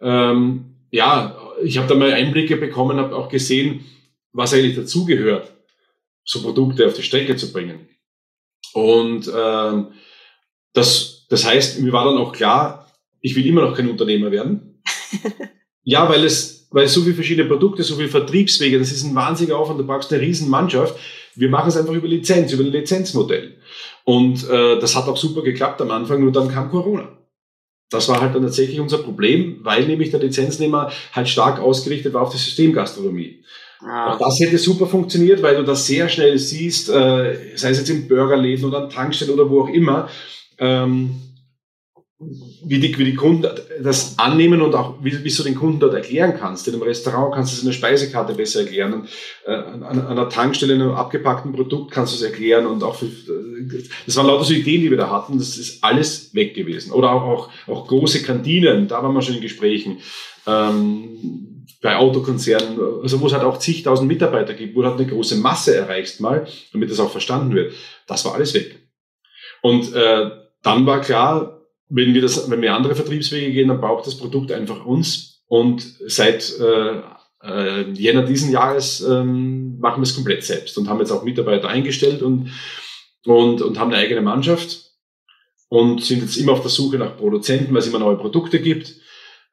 [0.00, 3.84] ähm, ja, ich habe da mal Einblicke bekommen, habe auch gesehen,
[4.32, 5.52] was eigentlich dazugehört
[6.22, 7.88] so Produkte auf die Strecke zu bringen.
[8.76, 9.86] Und ähm,
[10.74, 14.82] das, das heißt, mir war dann auch klar, ich will immer noch kein Unternehmer werden.
[15.82, 19.14] ja, weil es, weil es so viele verschiedene Produkte, so viele Vertriebswege, das ist ein
[19.14, 20.94] wahnsinniger Aufwand, du brauchst eine riesen Mannschaft.
[21.34, 23.56] Wir machen es einfach über Lizenz, über ein Lizenzmodell.
[24.04, 27.08] Und äh, das hat auch super geklappt am Anfang, nur dann kam Corona.
[27.88, 32.20] Das war halt dann tatsächlich unser Problem, weil nämlich der Lizenznehmer halt stark ausgerichtet war
[32.20, 33.42] auf die Systemgastronomie.
[33.80, 34.12] Ah.
[34.12, 37.90] Auch das hätte super funktioniert, weil du das sehr schnell siehst, äh, sei es jetzt
[37.90, 40.08] im Burgerläden oder an Tankstellen oder wo auch immer,
[40.58, 41.16] ähm,
[42.18, 43.46] wie, die, wie die Kunden
[43.82, 46.66] das annehmen und auch wie, wie du den Kunden dort erklären kannst.
[46.66, 48.94] In einem Restaurant kannst du es in der Speisekarte besser erklären.
[48.94, 49.08] Und,
[49.44, 52.66] äh, an, an einer Tankstelle, in einem abgepackten Produkt kannst du es erklären.
[52.66, 53.06] Und auch für,
[54.06, 55.38] das waren lauter so Ideen, die wir da hatten.
[55.38, 56.92] Das ist alles weg gewesen.
[56.92, 59.98] Oder auch, auch, auch große Kantinen, da waren wir schon in Gesprächen.
[60.46, 65.10] Ähm, bei Autokonzernen, also wo es halt auch zigtausend Mitarbeiter gibt, wo du halt eine
[65.10, 67.72] große Masse erreichst mal, damit das auch verstanden wird.
[68.06, 68.80] Das war alles weg.
[69.62, 70.30] Und äh,
[70.62, 74.52] dann war klar, wenn wir das, wenn wir andere Vertriebswege gehen, dann braucht das Produkt
[74.52, 75.44] einfach uns.
[75.46, 77.00] Und seit äh,
[77.42, 81.68] äh, Jänner diesen Jahres ähm, machen wir es komplett selbst und haben jetzt auch Mitarbeiter
[81.68, 82.50] eingestellt und,
[83.24, 84.92] und, und haben eine eigene Mannschaft
[85.68, 88.96] und sind jetzt immer auf der Suche nach Produzenten, weil es immer neue Produkte gibt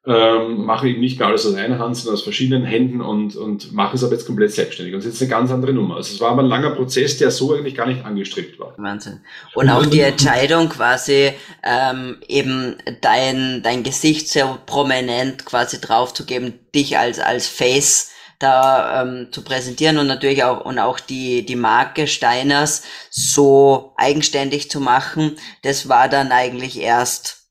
[0.06, 3.72] ähm, mache eben nicht mehr alles aus einer Hand, sondern aus verschiedenen Händen und, und
[3.72, 4.94] mache es aber jetzt komplett selbstständig.
[4.94, 5.96] Und das ist eine ganz andere Nummer.
[5.96, 8.74] Also es war aber ein langer Prozess, der so eigentlich gar nicht angestrebt war.
[8.76, 9.20] Wahnsinn.
[9.54, 16.98] Und auch die Entscheidung quasi, ähm, eben dein, dein Gesicht sehr prominent quasi draufzugeben, dich
[16.98, 22.08] als, als Face da ähm, zu präsentieren und natürlich auch und auch die die Marke
[22.08, 27.43] Steiners so eigenständig zu machen, das war dann eigentlich erst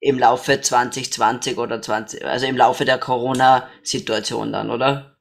[0.00, 5.16] im Laufe 2020 oder 20, also im Laufe der Corona-Situation dann, oder?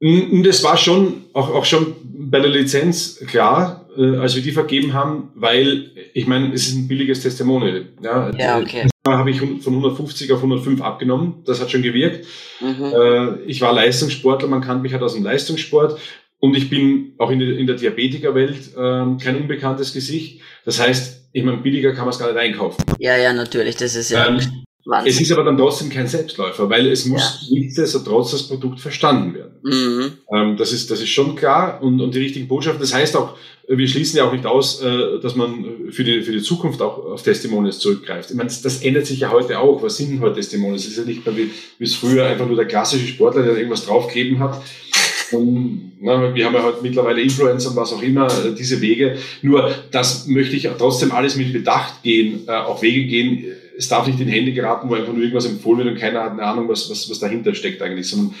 [0.00, 4.92] Das war schon auch, auch schon bei der Lizenz klar, äh, als wir die vergeben
[4.92, 7.86] haben, weil ich meine, es ist ein billiges Testimonial.
[8.02, 8.88] Ja, ja okay.
[9.02, 11.42] Da habe ich von 150 auf 105 abgenommen.
[11.44, 12.26] Das hat schon gewirkt.
[12.60, 12.92] Mhm.
[12.92, 15.98] Äh, ich war Leistungssportler, man kannte mich halt aus dem Leistungssport.
[16.38, 20.42] Und ich bin auch in der, in der Diabetikerwelt ähm, kein unbekanntes Gesicht.
[20.64, 22.82] Das heißt, ich meine, billiger kann man es gar nicht einkaufen.
[22.98, 24.28] Ja, ja, natürlich, das ist ja.
[24.28, 24.38] Ähm,
[24.86, 25.12] Wahnsinn.
[25.12, 27.58] Es ist aber dann trotzdem kein Selbstläufer, weil es muss ja.
[27.58, 29.54] nichtsdestotrotz das Produkt verstanden werden.
[29.62, 30.12] Mhm.
[30.32, 32.82] Ähm, das, ist, das ist schon klar und, und die richtigen Botschaften.
[32.82, 36.32] Das heißt auch, wir schließen ja auch nicht aus, äh, dass man für die, für
[36.32, 38.30] die Zukunft auch auf Testimonials zurückgreift.
[38.30, 39.82] Ich meine, das ändert sich ja heute auch.
[39.82, 40.82] Was sind heute Testimonials?
[40.82, 43.56] Es ist ja nicht mehr wie, wie es früher einfach nur der klassische Sportler, der
[43.56, 44.60] irgendwas draufgegeben hat.
[45.32, 49.16] Und, na, wir haben ja heute mittlerweile Influencer und was auch immer, äh, diese Wege.
[49.42, 53.44] Nur das möchte ich trotzdem alles mit Bedacht gehen, äh, auf Wege gehen
[53.76, 56.32] es darf nicht in Hände geraten, wo einfach nur irgendwas empfohlen wird und keiner hat
[56.32, 58.34] eine Ahnung, was, was, was dahinter steckt eigentlich, sondern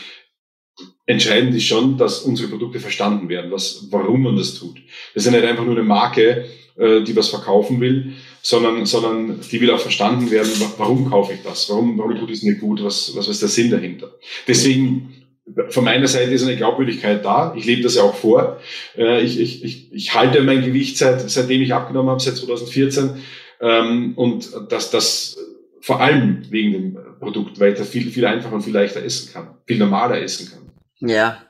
[1.06, 4.78] entscheidend ist schon, dass unsere Produkte verstanden werden, was, warum man das tut.
[5.14, 9.60] Ist ja nicht einfach nur eine Marke, äh, die was verkaufen will, sondern, sondern die
[9.60, 13.14] will auch verstanden werden, warum kaufe ich das, warum, warum tut es mir gut, was,
[13.14, 14.14] was ist der Sinn dahinter.
[14.48, 15.23] Deswegen
[15.68, 17.54] von meiner Seite ist eine Glaubwürdigkeit da.
[17.56, 18.60] Ich lebe das ja auch vor.
[18.96, 23.22] Äh, ich, ich, ich, ich halte mein Gewicht seit, seitdem ich abgenommen habe, seit 2014.
[23.60, 25.36] Ähm, und dass das
[25.80, 29.32] vor allem wegen dem Produkt, weil ich das viel, viel einfacher und viel leichter essen
[29.32, 31.08] kann, viel normaler essen kann.
[31.08, 31.42] Ja.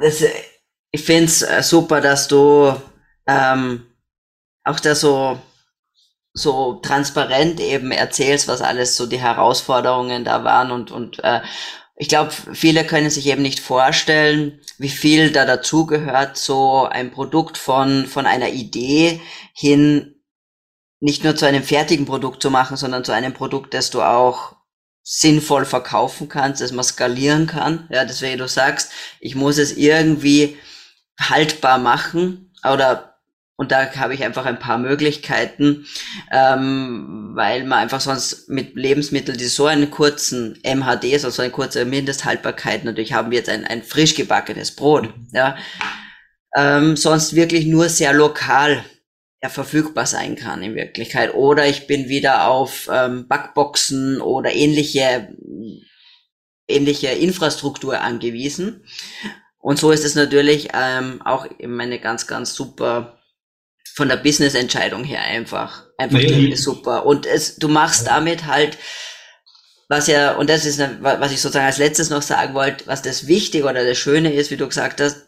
[0.00, 0.22] Das,
[0.90, 2.74] ich finde es äh, super, dass du
[3.26, 3.86] ähm,
[4.64, 5.38] auch da so,
[6.34, 11.40] so transparent eben erzählst, was alles so die Herausforderungen da waren und, und äh,
[11.96, 17.56] ich glaube, viele können sich eben nicht vorstellen, wie viel da dazugehört, so ein Produkt
[17.56, 19.20] von, von einer Idee
[19.52, 20.14] hin
[21.00, 24.56] nicht nur zu einem fertigen Produkt zu machen, sondern zu einem Produkt, das du auch
[25.02, 27.86] sinnvoll verkaufen kannst, das man skalieren kann.
[27.90, 30.56] Ja, deswegen du sagst, ich muss es irgendwie
[31.20, 33.13] haltbar machen oder
[33.56, 35.86] und da habe ich einfach ein paar Möglichkeiten,
[36.32, 41.84] ähm, weil man einfach sonst mit Lebensmitteln, die so einen kurzen MHD, also eine kurze
[41.84, 45.56] Mindesthaltbarkeit, natürlich haben wir jetzt ein, ein frisch gebackenes Brot, ja,
[46.56, 48.84] ähm, sonst wirklich nur sehr lokal
[49.40, 51.34] ja, verfügbar sein kann in Wirklichkeit.
[51.34, 55.36] Oder ich bin wieder auf ähm, Backboxen oder ähnliche,
[56.66, 58.84] ähnliche Infrastruktur angewiesen.
[59.58, 63.18] Und so ist es natürlich ähm, auch eben eine ganz, ganz super
[63.94, 66.54] von der Business-Entscheidung her einfach, einfach nee.
[66.54, 67.06] super.
[67.06, 68.78] Und es, du machst damit halt,
[69.88, 73.26] was ja, und das ist, was ich sozusagen als letztes noch sagen wollte, was das
[73.26, 75.26] Wichtige oder das Schöne ist, wie du gesagt hast,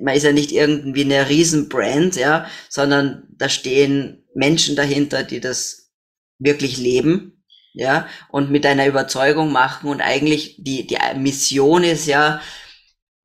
[0.00, 5.90] man ist ja nicht irgendwie eine Riesenbrand, ja, sondern da stehen Menschen dahinter, die das
[6.38, 7.44] wirklich leben,
[7.74, 12.40] ja, und mit einer Überzeugung machen und eigentlich die, die Mission ist ja,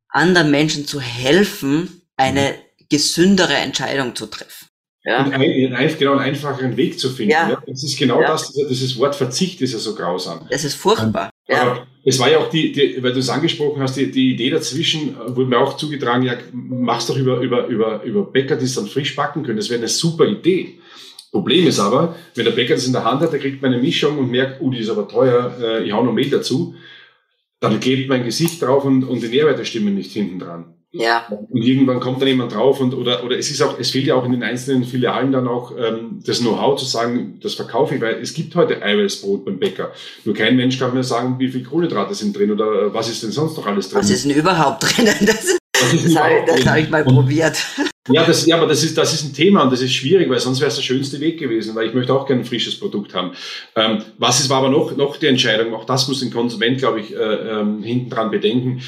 [0.09, 2.85] anderen Menschen zu helfen, eine mhm.
[2.89, 4.67] gesündere Entscheidung zu treffen.
[5.05, 5.25] Ja.
[5.25, 7.31] Und ein, ein, genau einen einfacheren Weg zu finden.
[7.31, 7.49] Ja.
[7.49, 7.63] ja.
[7.67, 8.27] Das ist genau ja.
[8.27, 10.47] das, dieses Wort Verzicht ist ja so grausam.
[10.49, 11.29] Das ist furchtbar.
[11.47, 11.85] Ja.
[12.05, 15.17] es war ja auch die, die, weil du es angesprochen hast, die, die Idee dazwischen
[15.35, 18.87] wurde mir auch zugetragen, ja, mach's doch über, über, über, über Bäcker, die es dann
[18.87, 19.57] frisch backen können.
[19.57, 20.79] Das wäre eine super Idee.
[21.31, 23.81] Problem ist aber, wenn der Bäcker das in der Hand hat, der kriegt man eine
[23.81, 26.75] Mischung und merkt, oh, die ist aber teuer, äh, ich hau noch Mehl dazu,
[27.59, 30.75] dann klebt mein Gesicht drauf und, und die Nährwerte stimmen nicht hinten dran.
[30.95, 31.25] Ja.
[31.49, 34.13] Und irgendwann kommt dann jemand drauf und oder oder es ist auch, es fehlt ja
[34.13, 38.01] auch in den einzelnen Filialen dann auch ähm, das Know-how zu sagen, das verkaufe ich,
[38.01, 39.91] weil es gibt heute Eiweißbrot beim Bäcker.
[40.23, 43.23] Nur kein Mensch kann mir sagen, wie viel Kohlenhydrate sind drin oder äh, was ist
[43.23, 44.01] denn sonst noch alles drin.
[44.01, 45.09] Was ist denn überhaupt drin?
[45.23, 45.57] Das,
[45.91, 47.57] das, das habe hab ich mal und, probiert.
[48.09, 50.39] Ja, das, ja, aber das ist, das ist ein Thema und das ist schwierig, weil
[50.39, 53.13] sonst wäre es der schönste Weg gewesen, weil ich möchte auch gerne ein frisches Produkt
[53.13, 53.31] haben.
[53.75, 56.99] Ähm, was ist war aber noch, noch die Entscheidung, auch das muss ein Konsument, glaube
[56.99, 58.81] ich, äh, ähm, hinten dran bedenken.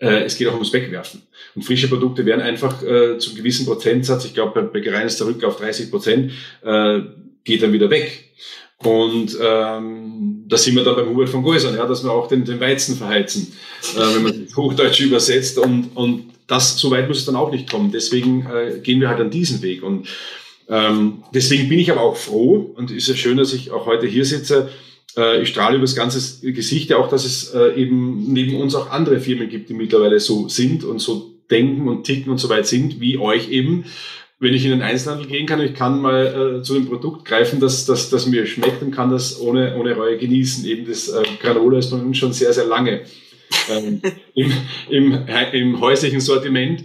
[0.00, 1.22] Äh, es geht auch ums Wegwerfen.
[1.54, 5.20] Und frische Produkte werden einfach äh, zu einem gewissen Prozentsatz, ich glaube, bei Bäckereien ist
[5.20, 6.32] der Rück auf 30 Prozent,
[6.64, 7.00] äh,
[7.44, 8.30] geht dann wieder weg.
[8.78, 12.46] Und ähm, da sind wir dann beim Hubert von Geusern, ja, dass wir auch den,
[12.46, 13.52] den Weizen verheizen,
[13.94, 15.58] äh, wenn man Hochdeutsch übersetzt.
[15.58, 17.92] Und, und das, so weit muss es dann auch nicht kommen.
[17.92, 19.82] Deswegen äh, gehen wir halt an diesen Weg.
[19.82, 20.08] Und
[20.68, 24.06] ähm, deswegen bin ich aber auch froh und ist ja schön, dass ich auch heute
[24.06, 24.70] hier sitze,
[25.16, 28.90] ich strahle über das ganze Gesicht ja auch, dass es äh, eben neben uns auch
[28.90, 32.66] andere Firmen gibt, die mittlerweile so sind und so denken und ticken und so weit
[32.66, 33.84] sind, wie euch eben.
[34.38, 37.60] Wenn ich in den Einzelhandel gehen kann, ich kann mal äh, zu dem Produkt greifen,
[37.60, 40.64] das, das, das mir schmeckt und kann das ohne, ohne Reue genießen.
[40.64, 43.02] Eben das äh, Granola ist bei uns schon sehr, sehr lange
[43.68, 44.00] ähm,
[44.34, 44.52] im,
[44.88, 46.84] im, im häuslichen Sortiment.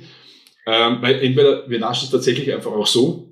[0.67, 3.31] Ähm, weil entweder wir naschen es tatsächlich einfach auch so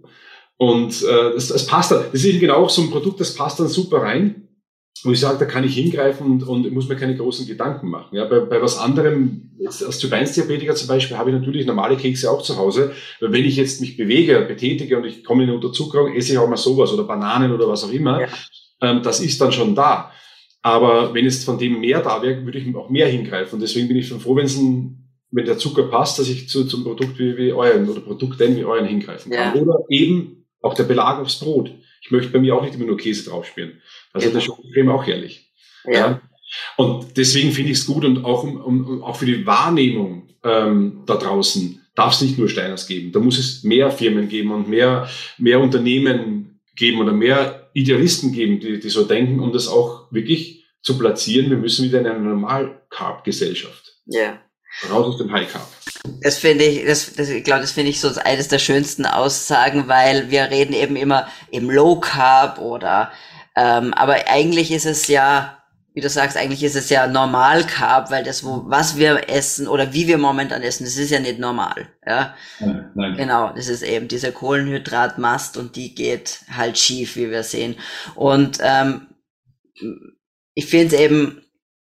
[0.58, 2.04] und äh, das, das passt dann.
[2.12, 4.44] Das ist eben genau auch so ein Produkt, das passt dann super rein
[5.04, 8.16] wo ich sage, da kann ich hingreifen und, und muss mir keine großen Gedanken machen.
[8.16, 12.42] Ja, bei, bei was anderem, als Typ-1-Diabetiker zum Beispiel, habe ich natürlich normale Kekse auch
[12.42, 12.94] zu Hause.
[13.20, 16.48] Weil wenn ich jetzt mich bewege, betätige und ich komme in Unterzuckerung, esse ich auch
[16.48, 18.22] mal sowas oder Bananen oder was auch immer.
[18.22, 18.28] Ja.
[18.82, 20.12] Ähm, das ist dann schon da.
[20.62, 23.56] Aber wenn jetzt von dem mehr da wäre, würde ich auch mehr hingreifen.
[23.56, 25.00] Und deswegen bin ich schon froh, wenn es ein
[25.34, 28.64] wenn der Zucker passt, dass ich zu, zum Produkt wie, wie euren oder Produkten wie
[28.64, 29.56] euren hingreifen kann.
[29.56, 29.62] Ja.
[29.62, 31.72] Oder eben auch der Belag aufs Brot.
[32.02, 33.82] Ich möchte bei mir auch nicht immer nur Käse draufspielen.
[34.12, 34.40] Also genau.
[34.40, 35.52] der Schokocreme auch herrlich.
[35.86, 35.94] Ja.
[35.94, 36.22] ja.
[36.78, 41.04] Und deswegen finde ich es gut und auch, um, um, auch für die Wahrnehmung ähm,
[41.06, 43.12] da draußen darf es nicht nur Steiners geben.
[43.12, 48.60] Da muss es mehr Firmen geben und mehr, mehr Unternehmen geben oder mehr Idealisten geben,
[48.60, 51.50] die, die so denken, um das auch wirklich zu platzieren.
[51.50, 53.94] Wir müssen wieder in eine Normal-Carb-Gesellschaft.
[54.06, 54.40] Ja.
[54.90, 55.68] Raus aus dem High Carb.
[56.22, 59.88] Das finde ich, das, das, ich glaube, das finde ich so eines der schönsten Aussagen,
[59.88, 63.12] weil wir reden eben immer im Low Carb oder,
[63.56, 65.64] ähm, aber eigentlich ist es ja,
[65.94, 69.68] wie du sagst, eigentlich ist es ja normal Carb, weil das, wo, was wir essen
[69.68, 72.36] oder wie wir momentan essen, das ist ja nicht normal, ja.
[72.60, 73.16] Nein, nein.
[73.16, 77.76] Genau, das ist eben diese Kohlenhydratmast und die geht halt schief, wie wir sehen.
[78.16, 79.08] Und ähm,
[80.54, 81.43] ich finde es eben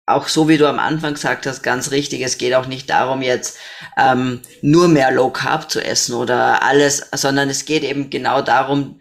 [0.05, 3.21] auch so wie du am Anfang gesagt hast, ganz richtig, es geht auch nicht darum,
[3.21, 3.57] jetzt
[3.97, 8.99] ähm, nur mehr Low Carb zu essen oder alles, sondern es geht eben genau darum,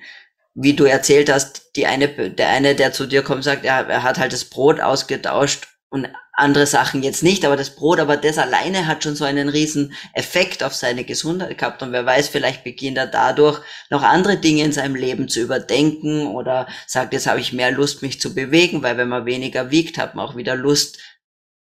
[0.55, 4.03] wie du erzählt hast, die eine, der eine, der zu dir kommt, sagt, er, er
[4.03, 8.37] hat halt das Brot ausgetauscht und andere Sachen jetzt nicht, aber das Brot, aber das
[8.37, 12.65] alleine hat schon so einen riesen Effekt auf seine Gesundheit gehabt und wer weiß, vielleicht
[12.65, 17.39] beginnt er dadurch noch andere Dinge in seinem Leben zu überdenken oder sagt, jetzt habe
[17.39, 20.57] ich mehr Lust, mich zu bewegen, weil wenn man weniger wiegt, hat man auch wieder
[20.57, 20.99] Lust,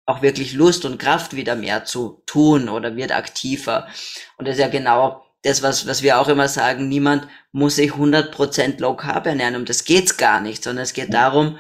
[0.07, 3.89] auch wirklich Lust und Kraft wieder mehr zu tun oder wird aktiver.
[4.37, 7.95] Und das ist ja genau das, was, was wir auch immer sagen, niemand muss sich
[7.95, 11.59] 100% Low Carb ernähren, um das geht's gar nicht, sondern es geht darum,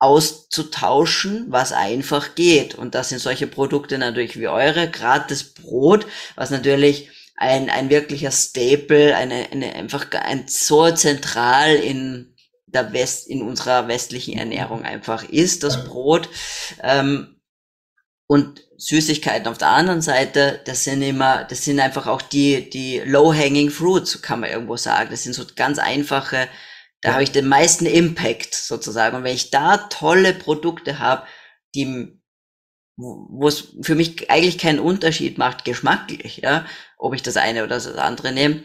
[0.00, 2.74] auszutauschen, was einfach geht.
[2.74, 7.90] Und das sind solche Produkte natürlich wie eure, gerade das Brot, was natürlich ein, ein
[7.90, 12.34] wirklicher Staple, eine, eine einfach ein so zentral in
[12.66, 16.28] der West, in unserer westlichen Ernährung einfach ist, das Brot.
[16.82, 17.36] Ähm,
[18.26, 23.00] und Süßigkeiten auf der anderen Seite, das sind immer, das sind einfach auch die, die
[23.00, 25.10] low-hanging fruits, kann man irgendwo sagen.
[25.10, 26.48] Das sind so ganz einfache
[27.02, 29.16] da habe ich den meisten Impact sozusagen.
[29.16, 31.26] Und wenn ich da tolle Produkte habe,
[31.74, 32.20] die
[33.02, 36.66] wo es für mich eigentlich keinen Unterschied macht, geschmacklich, ja,
[36.98, 38.62] ob ich das eine oder das andere nehme,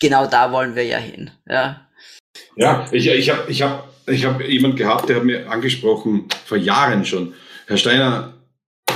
[0.00, 1.88] genau da wollen wir ja hin, ja.
[2.56, 6.58] Ja, ich, ich habe ich hab, ich hab jemand gehabt, der hat mir angesprochen, vor
[6.58, 7.34] Jahren schon,
[7.66, 8.34] Herr Steiner,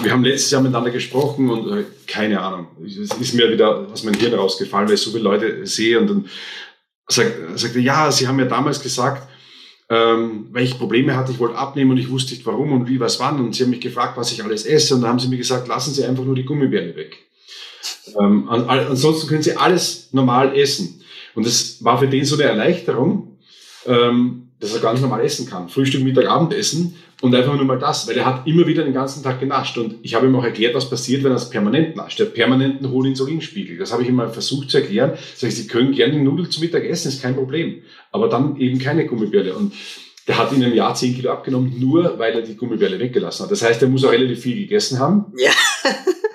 [0.03, 4.05] wir haben letztes Jahr miteinander gesprochen und äh, keine Ahnung, es ist mir wieder aus
[4.05, 6.31] meinem Hirn rausgefallen, weil ich so viele Leute sehe und dann
[7.11, 9.29] sagt, sagte, ja, Sie haben ja damals gesagt,
[9.89, 13.01] ähm, weil ich Probleme hatte, ich wollte abnehmen und ich wusste nicht warum und wie,
[13.01, 13.41] was wann.
[13.41, 14.95] Und Sie haben mich gefragt, was ich alles esse.
[14.95, 17.19] Und da haben Sie mir gesagt, lassen Sie einfach nur die Gummibärle weg.
[18.19, 21.03] Ähm, an, ansonsten können Sie alles normal essen.
[21.35, 23.39] Und das war für den so eine Erleichterung,
[23.87, 25.69] ähm, dass er ganz normal essen kann.
[25.69, 29.23] Frühstück, Mittag, Abendessen und einfach nur mal das, weil er hat immer wieder den ganzen
[29.23, 29.79] Tag genascht.
[29.79, 32.19] Und ich habe ihm auch erklärt, was passiert, wenn er es permanent nascht.
[32.19, 33.79] Der permanenten hohen Insulinspiegel.
[33.79, 35.13] Das habe ich ihm mal versucht zu erklären.
[35.35, 37.83] Sag ich, Sie können gerne Nudeln zum Mittag essen, ist kein Problem.
[38.13, 39.55] Aber dann eben keine Gummibärle.
[39.55, 39.73] Und
[40.29, 43.51] der hat in einem Jahr 10 Kilo abgenommen, nur weil er die Gummibärle weggelassen hat.
[43.51, 45.33] Das heißt, er muss auch relativ viel gegessen haben.
[45.39, 45.51] Ja.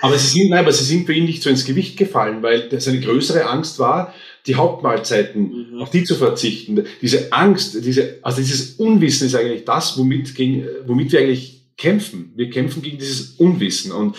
[0.02, 2.70] aber sie sind, nein, aber sie sind für ihn nicht so ins Gewicht gefallen, weil
[2.80, 4.14] seine größere Angst war,
[4.48, 5.82] die Hauptmahlzeiten, mhm.
[5.82, 6.84] auf die zu verzichten.
[7.02, 12.32] Diese Angst, diese, also dieses Unwissen ist eigentlich das, womit, gegen, womit wir eigentlich kämpfen.
[12.36, 13.92] Wir kämpfen gegen dieses Unwissen.
[13.92, 14.16] Und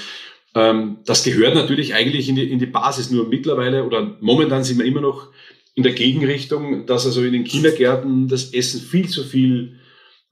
[0.54, 3.10] ähm, das gehört natürlich eigentlich in die, in die Basis.
[3.10, 5.28] Nur mittlerweile oder momentan sind wir immer noch
[5.74, 9.78] in der Gegenrichtung, dass also in den Kindergärten das Essen viel zu viel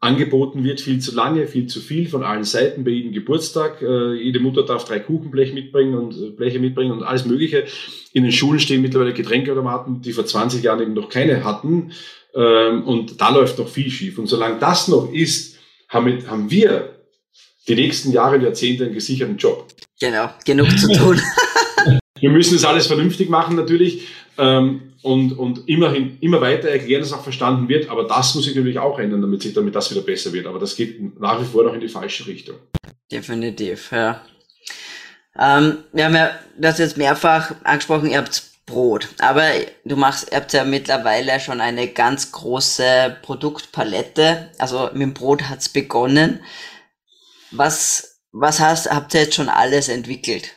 [0.04, 3.80] angeboten wird, viel zu lange, viel zu viel von allen Seiten bei jedem Geburtstag.
[3.80, 7.64] Äh, jede Mutter darf drei Kuchenblech mitbringen und äh, Bleche mitbringen und alles Mögliche.
[8.12, 11.92] In den Schulen stehen mittlerweile Getränkeautomaten, die vor 20 Jahren eben noch keine hatten.
[12.34, 14.18] Ähm, und da läuft noch viel schief.
[14.18, 15.56] Und solange das noch ist,
[15.88, 16.90] haben, haben wir
[17.66, 19.66] die nächsten Jahre und Jahrzehnte einen gesicherten Job.
[20.00, 21.18] Genau, genug zu tun.
[22.20, 24.06] wir müssen das alles vernünftig machen natürlich.
[24.38, 27.90] Ähm, und, und immerhin, immer weiter erklären, dass auch verstanden wird.
[27.90, 30.46] Aber das muss sich natürlich auch ändern, damit sich, damit das wieder besser wird.
[30.46, 32.56] Aber das geht nach wie vor noch in die falsche Richtung.
[33.12, 34.22] Definitiv, ja.
[35.38, 39.08] Ähm, wir haben ja das jetzt mehrfach angesprochen, ihr habt Brot.
[39.18, 39.50] Aber
[39.84, 44.50] du machst, ihr habt ja mittlerweile schon eine ganz große Produktpalette.
[44.58, 46.40] Also mit dem Brot hat's begonnen.
[47.50, 50.56] Was, was hast, habt ihr jetzt schon alles entwickelt?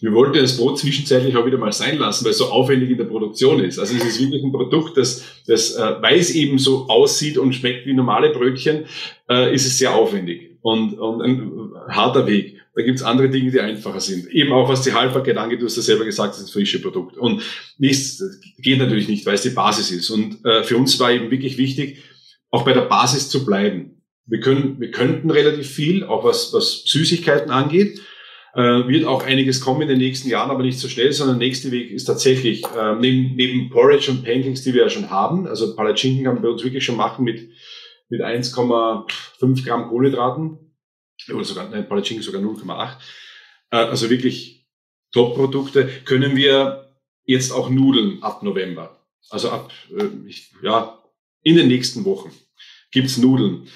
[0.00, 2.98] Wir wollten das Brot zwischenzeitlich auch wieder mal sein lassen, weil es so aufwendig in
[2.98, 3.78] der Produktion ist.
[3.78, 7.54] Also es ist wirklich ein Produkt, das, das äh, weil es eben so aussieht und
[7.54, 8.86] schmeckt wie normale Brötchen,
[9.28, 12.56] äh, ist es sehr aufwendig und, und ein harter Weg.
[12.74, 14.28] Da gibt es andere Dinge, die einfacher sind.
[14.28, 16.82] Eben auch was die Haltbarkeit angeht, du hast ja selber gesagt, es ist ein frisches
[16.82, 17.16] Produkt.
[17.16, 17.42] Und
[17.78, 18.22] nichts
[18.58, 20.10] geht natürlich nicht, weil es die Basis ist.
[20.10, 21.98] Und äh, für uns war eben wirklich wichtig,
[22.50, 24.02] auch bei der Basis zu bleiben.
[24.26, 28.00] Wir können, wir könnten relativ viel, auch was, was Süßigkeiten angeht.
[28.54, 31.46] Äh, wird auch einiges kommen in den nächsten Jahren, aber nicht so schnell, sondern der
[31.46, 35.46] nächste Weg ist tatsächlich, äh, neben, neben Porridge und Pancakes, die wir ja schon haben,
[35.46, 37.48] also Palatschinken kann man bei uns wirklich schon machen mit,
[38.08, 40.58] mit 1,5 Gramm Kohlenhydraten,
[41.32, 42.96] oder sogar, nein, Palatschinken sogar 0,8.
[43.70, 44.66] Äh, also wirklich
[45.12, 49.00] Top-Produkte, können wir jetzt auch Nudeln ab November.
[49.28, 50.98] Also ab, äh, ich, ja,
[51.42, 52.32] in den nächsten Wochen
[52.90, 53.68] gibt's Nudeln.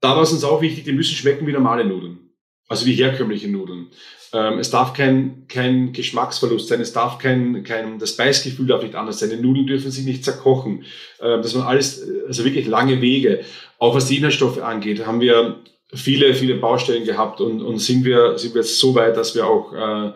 [0.00, 2.25] Da war es uns auch wichtig, die müssen schmecken wie normale Nudeln.
[2.68, 3.88] Also wie herkömmliche Nudeln.
[4.32, 8.96] Ähm, es darf kein, kein Geschmacksverlust sein, es darf kein, kein, das Beißgefühl darf nicht
[8.96, 10.84] anders sein, die Nudeln dürfen sich nicht zerkochen.
[11.20, 13.44] Ähm, das waren alles, also wirklich lange Wege.
[13.78, 15.60] Auch was die Inhaltsstoffe angeht, haben wir
[15.94, 19.46] viele, viele Baustellen gehabt und, und sind wir, sind wir jetzt so weit, dass wir
[19.46, 20.12] auch, äh,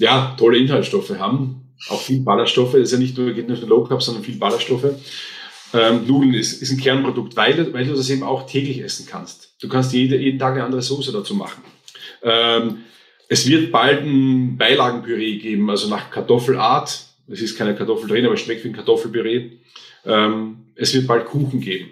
[0.00, 1.74] ja, tolle Inhaltsstoffe haben.
[1.88, 2.72] Auch viel Ballaststoffe.
[2.72, 4.94] Das ist ja nicht nur, geht nicht nur Low Carb, sondern viel Ballaststoffe.
[5.72, 9.54] Ähm, Nudeln ist, ist ein Kernprodukt, weil, weil du das eben auch täglich essen kannst.
[9.60, 11.62] Du kannst jede, jeden Tag eine andere Soße dazu machen.
[12.22, 12.84] Ähm,
[13.28, 17.06] es wird bald ein Beilagenpüree geben, also nach Kartoffelart.
[17.28, 19.50] Es ist keine Kartoffel drin, aber es schmeckt wie ein Kartoffelpüree.
[20.04, 21.90] Ähm, es wird bald Kuchen geben.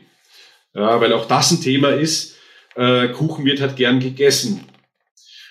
[0.75, 2.37] Ja, weil auch das ein Thema ist.
[2.75, 4.65] Äh, Kuchen wird halt gern gegessen.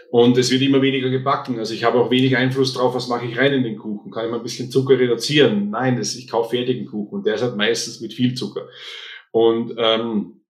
[0.09, 1.59] Und es wird immer weniger gebacken.
[1.59, 4.11] Also ich habe auch weniger Einfluss drauf, was mache ich rein in den Kuchen.
[4.11, 5.69] Kann ich mal ein bisschen Zucker reduzieren?
[5.69, 8.67] Nein, das, ich kaufe fertigen Kuchen und der ist halt meistens mit viel Zucker.
[9.32, 10.41] Und ähm,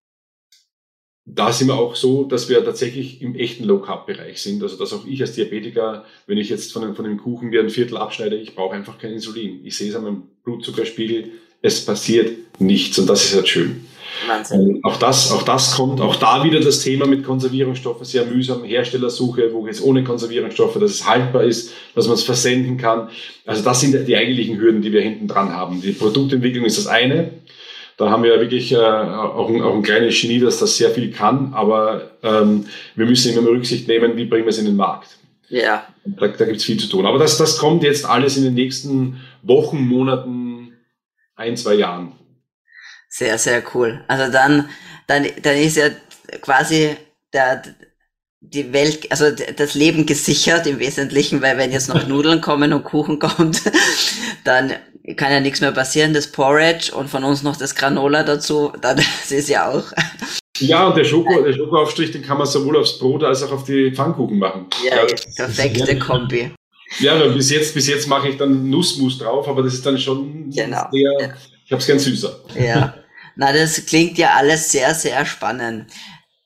[1.30, 4.63] da sind wir auch so, dass wir tatsächlich im echten Low-Carb-Bereich sind.
[4.63, 7.59] Also dass auch ich als Diabetiker, wenn ich jetzt von, dem, von dem Kuchen wie
[7.59, 9.59] ein Viertel abschneide, ich brauche einfach kein Insulin.
[9.65, 13.86] Ich sehe es an meinem Blutzuckerspiegel, es passiert nichts und das ist halt schön.
[14.25, 14.80] Wahnsinn.
[14.84, 19.53] Auch das, auch das kommt, auch da wieder das Thema mit Konservierungsstoffen, sehr mühsam, Herstellersuche,
[19.53, 23.09] wo es ohne Konservierungsstoffe, dass es haltbar ist, dass man es versenden kann.
[23.45, 25.82] Also das sind die eigentlichen Hürden, die wir hinten dran haben.
[25.82, 27.32] Die Produktentwicklung ist das eine.
[27.98, 30.91] Da haben wir ja wirklich äh, auch, ein, auch ein kleines Genie, das das sehr
[30.91, 34.76] viel kann, aber ähm, wir müssen immer Rücksicht nehmen, wie bringen wir es in den
[34.76, 35.18] Markt.
[35.50, 35.88] Ja.
[36.06, 37.06] Da, da gibt es viel zu tun.
[37.06, 40.74] Aber das, das kommt jetzt alles in den nächsten Wochen, Monaten,
[41.36, 42.14] ein, zwei Jahren.
[43.10, 44.04] Sehr, sehr cool.
[44.08, 44.70] Also dann,
[45.08, 45.89] dann, dann ist ja
[46.41, 46.95] quasi
[47.34, 47.64] der,
[48.41, 52.84] die Welt, also das Leben gesichert im Wesentlichen, weil wenn jetzt noch Nudeln kommen und
[52.84, 53.64] Kuchen kommt,
[54.43, 54.74] dann
[55.16, 58.97] kann ja nichts mehr passieren, das Porridge und von uns noch das Granola dazu, dann
[58.97, 59.86] das ist ja auch.
[60.60, 63.64] Ja, und der, Schoko, der Schokoaufstrich, den kann man sowohl aufs Brot als auch auf
[63.64, 64.66] die Pfannkuchen machen.
[64.84, 65.99] Ja, ja perfekte ja.
[65.99, 66.51] Kombi.
[66.99, 70.49] Ja, bis jetzt, bis jetzt mache ich dann Nussmus drauf, aber das ist dann schon
[70.49, 70.88] genau.
[70.91, 71.36] sehr,
[71.66, 72.39] ich habe es gern süßer.
[72.60, 72.95] Ja,
[73.36, 75.91] na, das klingt ja alles sehr, sehr spannend.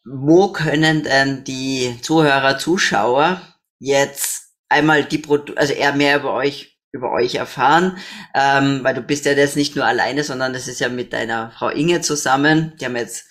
[0.04, 3.42] Wo können denn die Zuhörer, Zuschauer
[3.80, 7.98] jetzt einmal die Produkte, also eher mehr über euch über euch erfahren,
[8.36, 11.52] ähm, weil du bist ja das nicht nur alleine, sondern das ist ja mit deiner
[11.52, 12.74] Frau Inge zusammen.
[12.80, 13.26] Die haben jetzt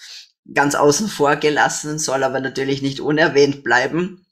[0.54, 4.26] ganz außen vor gelassen, soll aber natürlich nicht unerwähnt bleiben,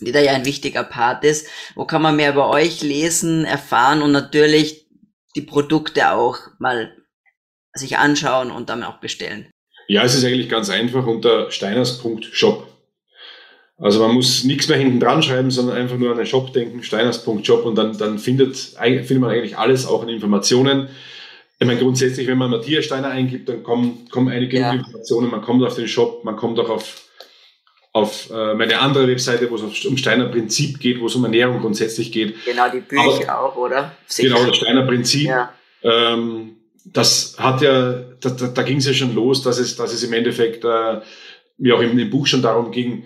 [0.00, 1.48] die da ja ein wichtiger Part ist.
[1.74, 4.86] Wo kann man mehr über euch lesen, erfahren und natürlich
[5.34, 6.94] die Produkte auch mal
[7.74, 9.50] sich anschauen und dann auch bestellen?
[9.88, 12.71] Ja, es ist eigentlich ganz einfach unter steiners.shop.
[13.82, 16.84] Also man muss nichts mehr hinten dran schreiben, sondern einfach nur an den Shop denken,
[16.84, 20.88] steiners.shop und dann, dann findet, findet man eigentlich alles auch an Informationen.
[21.58, 24.72] Ich meine, grundsätzlich, wenn man Matthias Steiner eingibt, dann kommen, kommen einige ja.
[24.72, 27.02] Informationen, man kommt auf den Shop, man kommt auch auf,
[27.92, 31.60] auf äh, meine andere Webseite, wo es um Steiner Prinzip geht, wo es um Ernährung
[31.60, 32.36] grundsätzlich geht.
[32.44, 33.96] Genau, die Bücher Aber, auch, oder?
[34.06, 34.28] Sicher.
[34.28, 35.26] Genau, das Steiner Prinzip.
[35.26, 35.52] Ja.
[35.82, 39.92] Ähm, das hat ja, da, da, da ging es ja schon los, dass es, dass
[39.92, 41.00] es im Endeffekt, äh,
[41.58, 43.04] wie auch im, im Buch schon darum ging,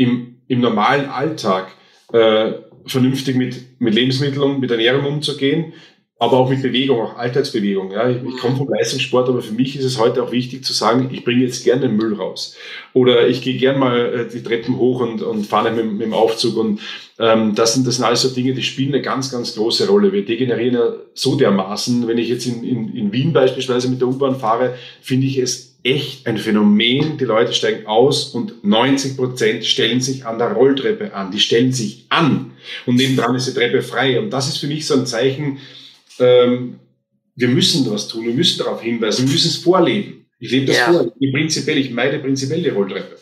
[0.00, 1.68] im, im normalen Alltag
[2.12, 2.52] äh,
[2.86, 5.74] vernünftig mit, mit Lebensmitteln und mit Ernährung umzugehen,
[6.18, 7.92] aber auch mit Bewegung, auch Alltagsbewegung.
[7.92, 8.08] Ja.
[8.08, 11.10] Ich, ich komme vom Leistungssport, aber für mich ist es heute auch wichtig zu sagen,
[11.12, 12.56] ich bringe jetzt gerne den Müll raus.
[12.94, 16.14] Oder ich gehe gern mal äh, die Treppen hoch und, und fahre mit, mit dem
[16.14, 16.56] Aufzug.
[16.56, 16.80] Und
[17.18, 20.12] ähm, das, sind, das sind alles so Dinge, die spielen eine ganz, ganz große Rolle.
[20.12, 22.08] Wir degenerieren ja so dermaßen.
[22.08, 25.69] Wenn ich jetzt in, in, in Wien beispielsweise mit der U-Bahn fahre, finde ich es
[25.82, 27.18] echt ein Phänomen.
[27.18, 31.30] Die Leute steigen aus und 90 Prozent stellen sich an der Rolltreppe an.
[31.30, 32.52] Die stellen sich an
[32.86, 34.18] und nebendran ist die Treppe frei.
[34.20, 35.58] Und das ist für mich so ein Zeichen,
[36.18, 36.80] ähm,
[37.36, 40.26] wir müssen was tun, wir müssen darauf hinweisen, wir müssen es vorleben.
[40.38, 40.92] Ich lebe das ja.
[40.92, 41.12] vor.
[41.18, 43.16] Ich, prinzipiell, ich meide prinzipiell die Rolltreppe.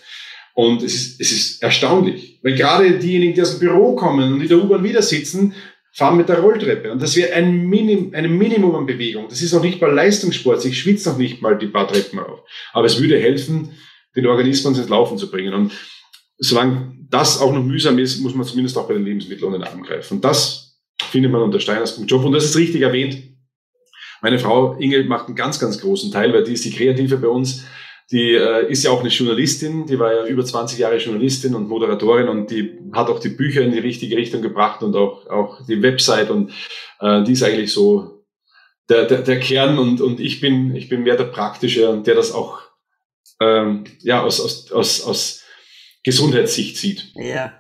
[0.55, 4.41] Und es ist, es ist erstaunlich, weil gerade diejenigen, die aus dem Büro kommen und
[4.41, 5.55] in der U-Bahn wieder sitzen,
[5.93, 6.93] fahren mit der Rolltreppe.
[6.93, 9.27] Und das wäre ein, Minim, ein Minimum an Bewegung.
[9.29, 10.65] Das ist auch nicht mal Leistungssport.
[10.65, 12.41] Ich schwitze noch nicht mal die paar Treppen auf.
[12.73, 13.73] Aber es würde helfen,
[14.15, 15.55] den Organismus ins Laufen zu bringen.
[15.55, 15.73] Und
[16.39, 19.73] solange das auch noch mühsam ist, muss man zumindest auch bei den Lebensmitteln unter den
[19.73, 20.15] Arm greifen.
[20.15, 20.79] Und das
[21.11, 22.25] findet man unter Steiners.job.
[22.25, 23.23] Und das ist richtig erwähnt.
[24.21, 27.29] Meine Frau Inge macht einen ganz, ganz großen Teil, weil die ist die Kreative bei
[27.29, 27.65] uns.
[28.11, 31.69] Die äh, ist ja auch eine Journalistin, die war ja über 20 Jahre Journalistin und
[31.69, 35.67] Moderatorin und die hat auch die Bücher in die richtige Richtung gebracht und auch, auch
[35.67, 36.53] die Website und
[37.01, 38.25] äh, die ist eigentlich so
[38.89, 42.15] der, der, der Kern und, und ich bin, ich bin mehr der Praktische und der
[42.15, 42.61] das auch
[43.41, 45.43] ähm, ja, aus, aus, aus, aus
[46.03, 47.13] Gesundheitssicht sieht.
[47.15, 47.53] Ja.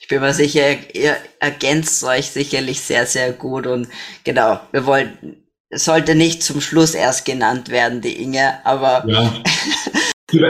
[0.00, 3.88] Ich bin mir sicher, ihr ergänzt euch sicherlich sehr, sehr gut und
[4.24, 5.39] genau, wir wollten, es
[5.70, 9.04] sollte nicht zum Schluss erst genannt werden, die Inge, aber.
[9.08, 9.42] Ja.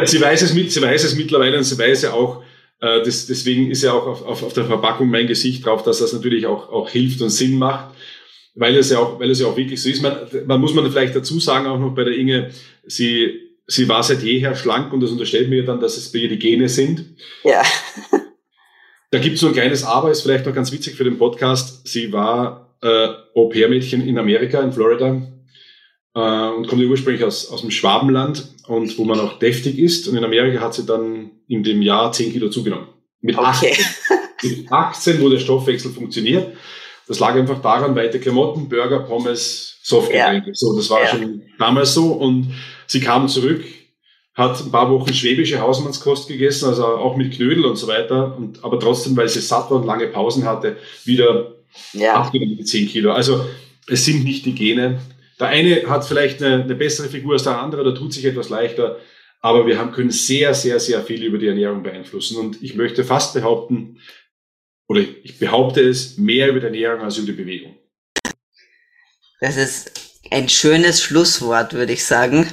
[0.06, 2.42] sie, weiß es mit, sie weiß es mittlerweile und sie weiß ja auch,
[2.80, 5.98] äh, das, deswegen ist ja auch auf, auf, auf der Verpackung mein Gesicht drauf, dass
[5.98, 7.94] das natürlich auch, auch hilft und Sinn macht,
[8.54, 10.02] weil es ja auch, weil es ja auch wirklich so ist.
[10.02, 10.16] Man,
[10.46, 12.50] man muss man vielleicht dazu sagen, auch noch bei der Inge,
[12.86, 16.28] sie, sie war seit jeher schlank und das unterstellt mir dann, dass es bei ihr
[16.28, 17.04] die Gene sind.
[17.44, 17.62] Ja.
[19.12, 21.88] Da gibt es so ein kleines Aber, ist vielleicht noch ganz witzig für den Podcast.
[21.88, 25.22] Sie war äh, Au-pair-Mädchen in Amerika, in Florida,
[26.14, 30.08] äh, und kommt ursprünglich aus, aus dem Schwabenland und wo man auch deftig ist.
[30.08, 32.88] Und in Amerika hat sie dann in dem Jahr 10 Kilo zugenommen.
[33.20, 33.76] Mit, okay.
[34.42, 36.56] 18, mit 18, wo der Stoffwechsel funktioniert.
[37.06, 40.50] Das lag einfach daran, weite Klamotten, Burger, Pommes, Softgetränke.
[40.50, 40.54] Ja.
[40.54, 41.08] So, das war ja.
[41.08, 42.12] schon damals so.
[42.12, 42.54] Und
[42.86, 43.64] sie kam zurück,
[44.34, 48.36] hat ein paar Wochen schwäbische Hausmannskost gegessen, also auch mit Knödel und so weiter.
[48.36, 51.56] Und, aber trotzdem, weil sie satt war und lange Pausen hatte, wieder
[51.92, 52.14] ja.
[52.14, 53.12] abgenommen die 10 Kilo.
[53.12, 53.46] Also
[53.86, 55.00] es sind nicht die Gene.
[55.38, 58.48] Der eine hat vielleicht eine, eine bessere Figur als der andere, da tut sich etwas
[58.48, 58.98] leichter.
[59.40, 62.36] Aber wir haben, können sehr, sehr, sehr viel über die Ernährung beeinflussen.
[62.36, 63.98] Und ich möchte fast behaupten,
[64.86, 67.76] oder ich behaupte es, mehr über die Ernährung als über die Bewegung.
[69.40, 72.46] Das ist ein schönes Schlusswort, würde ich sagen,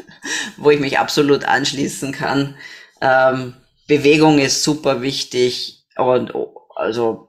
[0.56, 2.56] wo ich mich absolut anschließen kann.
[3.00, 3.54] Ähm,
[3.86, 6.32] Bewegung ist super wichtig und
[6.74, 7.28] also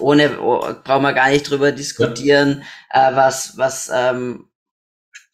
[0.00, 3.10] ohne oh, brauchen wir gar nicht drüber diskutieren, ja.
[3.10, 4.48] äh, was, was ähm,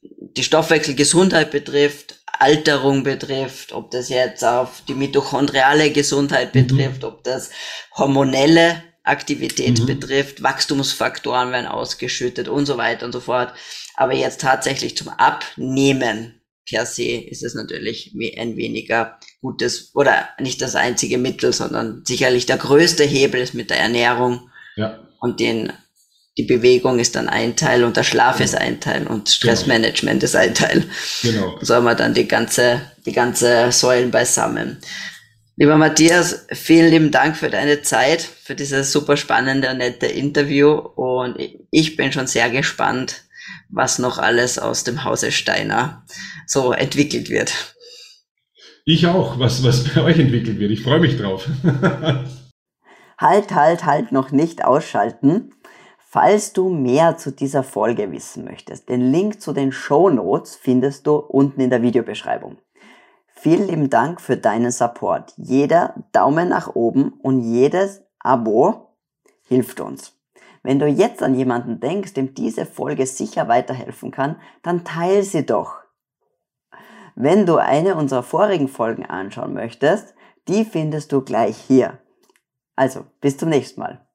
[0.02, 6.66] die Stoffwechselgesundheit betrifft, Alterung betrifft, ob das jetzt auf die mitochondriale Gesundheit mhm.
[6.66, 7.50] betrifft, ob das
[7.96, 9.86] hormonelle Aktivität mhm.
[9.86, 13.52] betrifft, Wachstumsfaktoren werden ausgeschüttet und so weiter und so fort.
[13.94, 16.41] Aber jetzt tatsächlich zum Abnehmen
[16.72, 22.46] per se ist es natürlich ein weniger gutes oder nicht das einzige Mittel, sondern sicherlich
[22.46, 24.48] der größte Hebel ist mit der Ernährung.
[24.76, 24.98] Ja.
[25.20, 25.72] Und den,
[26.38, 28.44] die Bewegung ist dann ein Teil und der Schlaf genau.
[28.44, 30.24] ist ein Teil und Stressmanagement genau.
[30.24, 30.84] ist ein Teil.
[31.22, 31.58] Genau.
[31.60, 34.78] So haben wir dann die ganze, die ganze Säulen beisammen.
[35.56, 40.70] Lieber Matthias, vielen lieben Dank für deine Zeit, für dieses super spannende und nette Interview
[40.72, 41.36] und
[41.70, 43.24] ich bin schon sehr gespannt,
[43.68, 46.04] was noch alles aus dem Hause Steiner
[46.46, 47.74] so entwickelt wird.
[48.84, 50.70] Ich auch, was, was bei euch entwickelt wird.
[50.70, 51.46] Ich freue mich drauf.
[53.18, 55.52] halt, halt, halt noch nicht ausschalten.
[55.98, 61.06] Falls du mehr zu dieser Folge wissen möchtest, den Link zu den Show Notes findest
[61.06, 62.58] du unten in der Videobeschreibung.
[63.28, 65.32] Vielen lieben Dank für deinen Support.
[65.36, 68.94] Jeder Daumen nach oben und jedes Abo
[69.48, 70.12] hilft uns.
[70.62, 75.44] Wenn du jetzt an jemanden denkst, dem diese Folge sicher weiterhelfen kann, dann teile sie
[75.44, 75.80] doch.
[77.14, 80.14] Wenn du eine unserer vorigen Folgen anschauen möchtest,
[80.48, 81.98] die findest du gleich hier.
[82.76, 84.06] Also, bis zum nächsten Mal.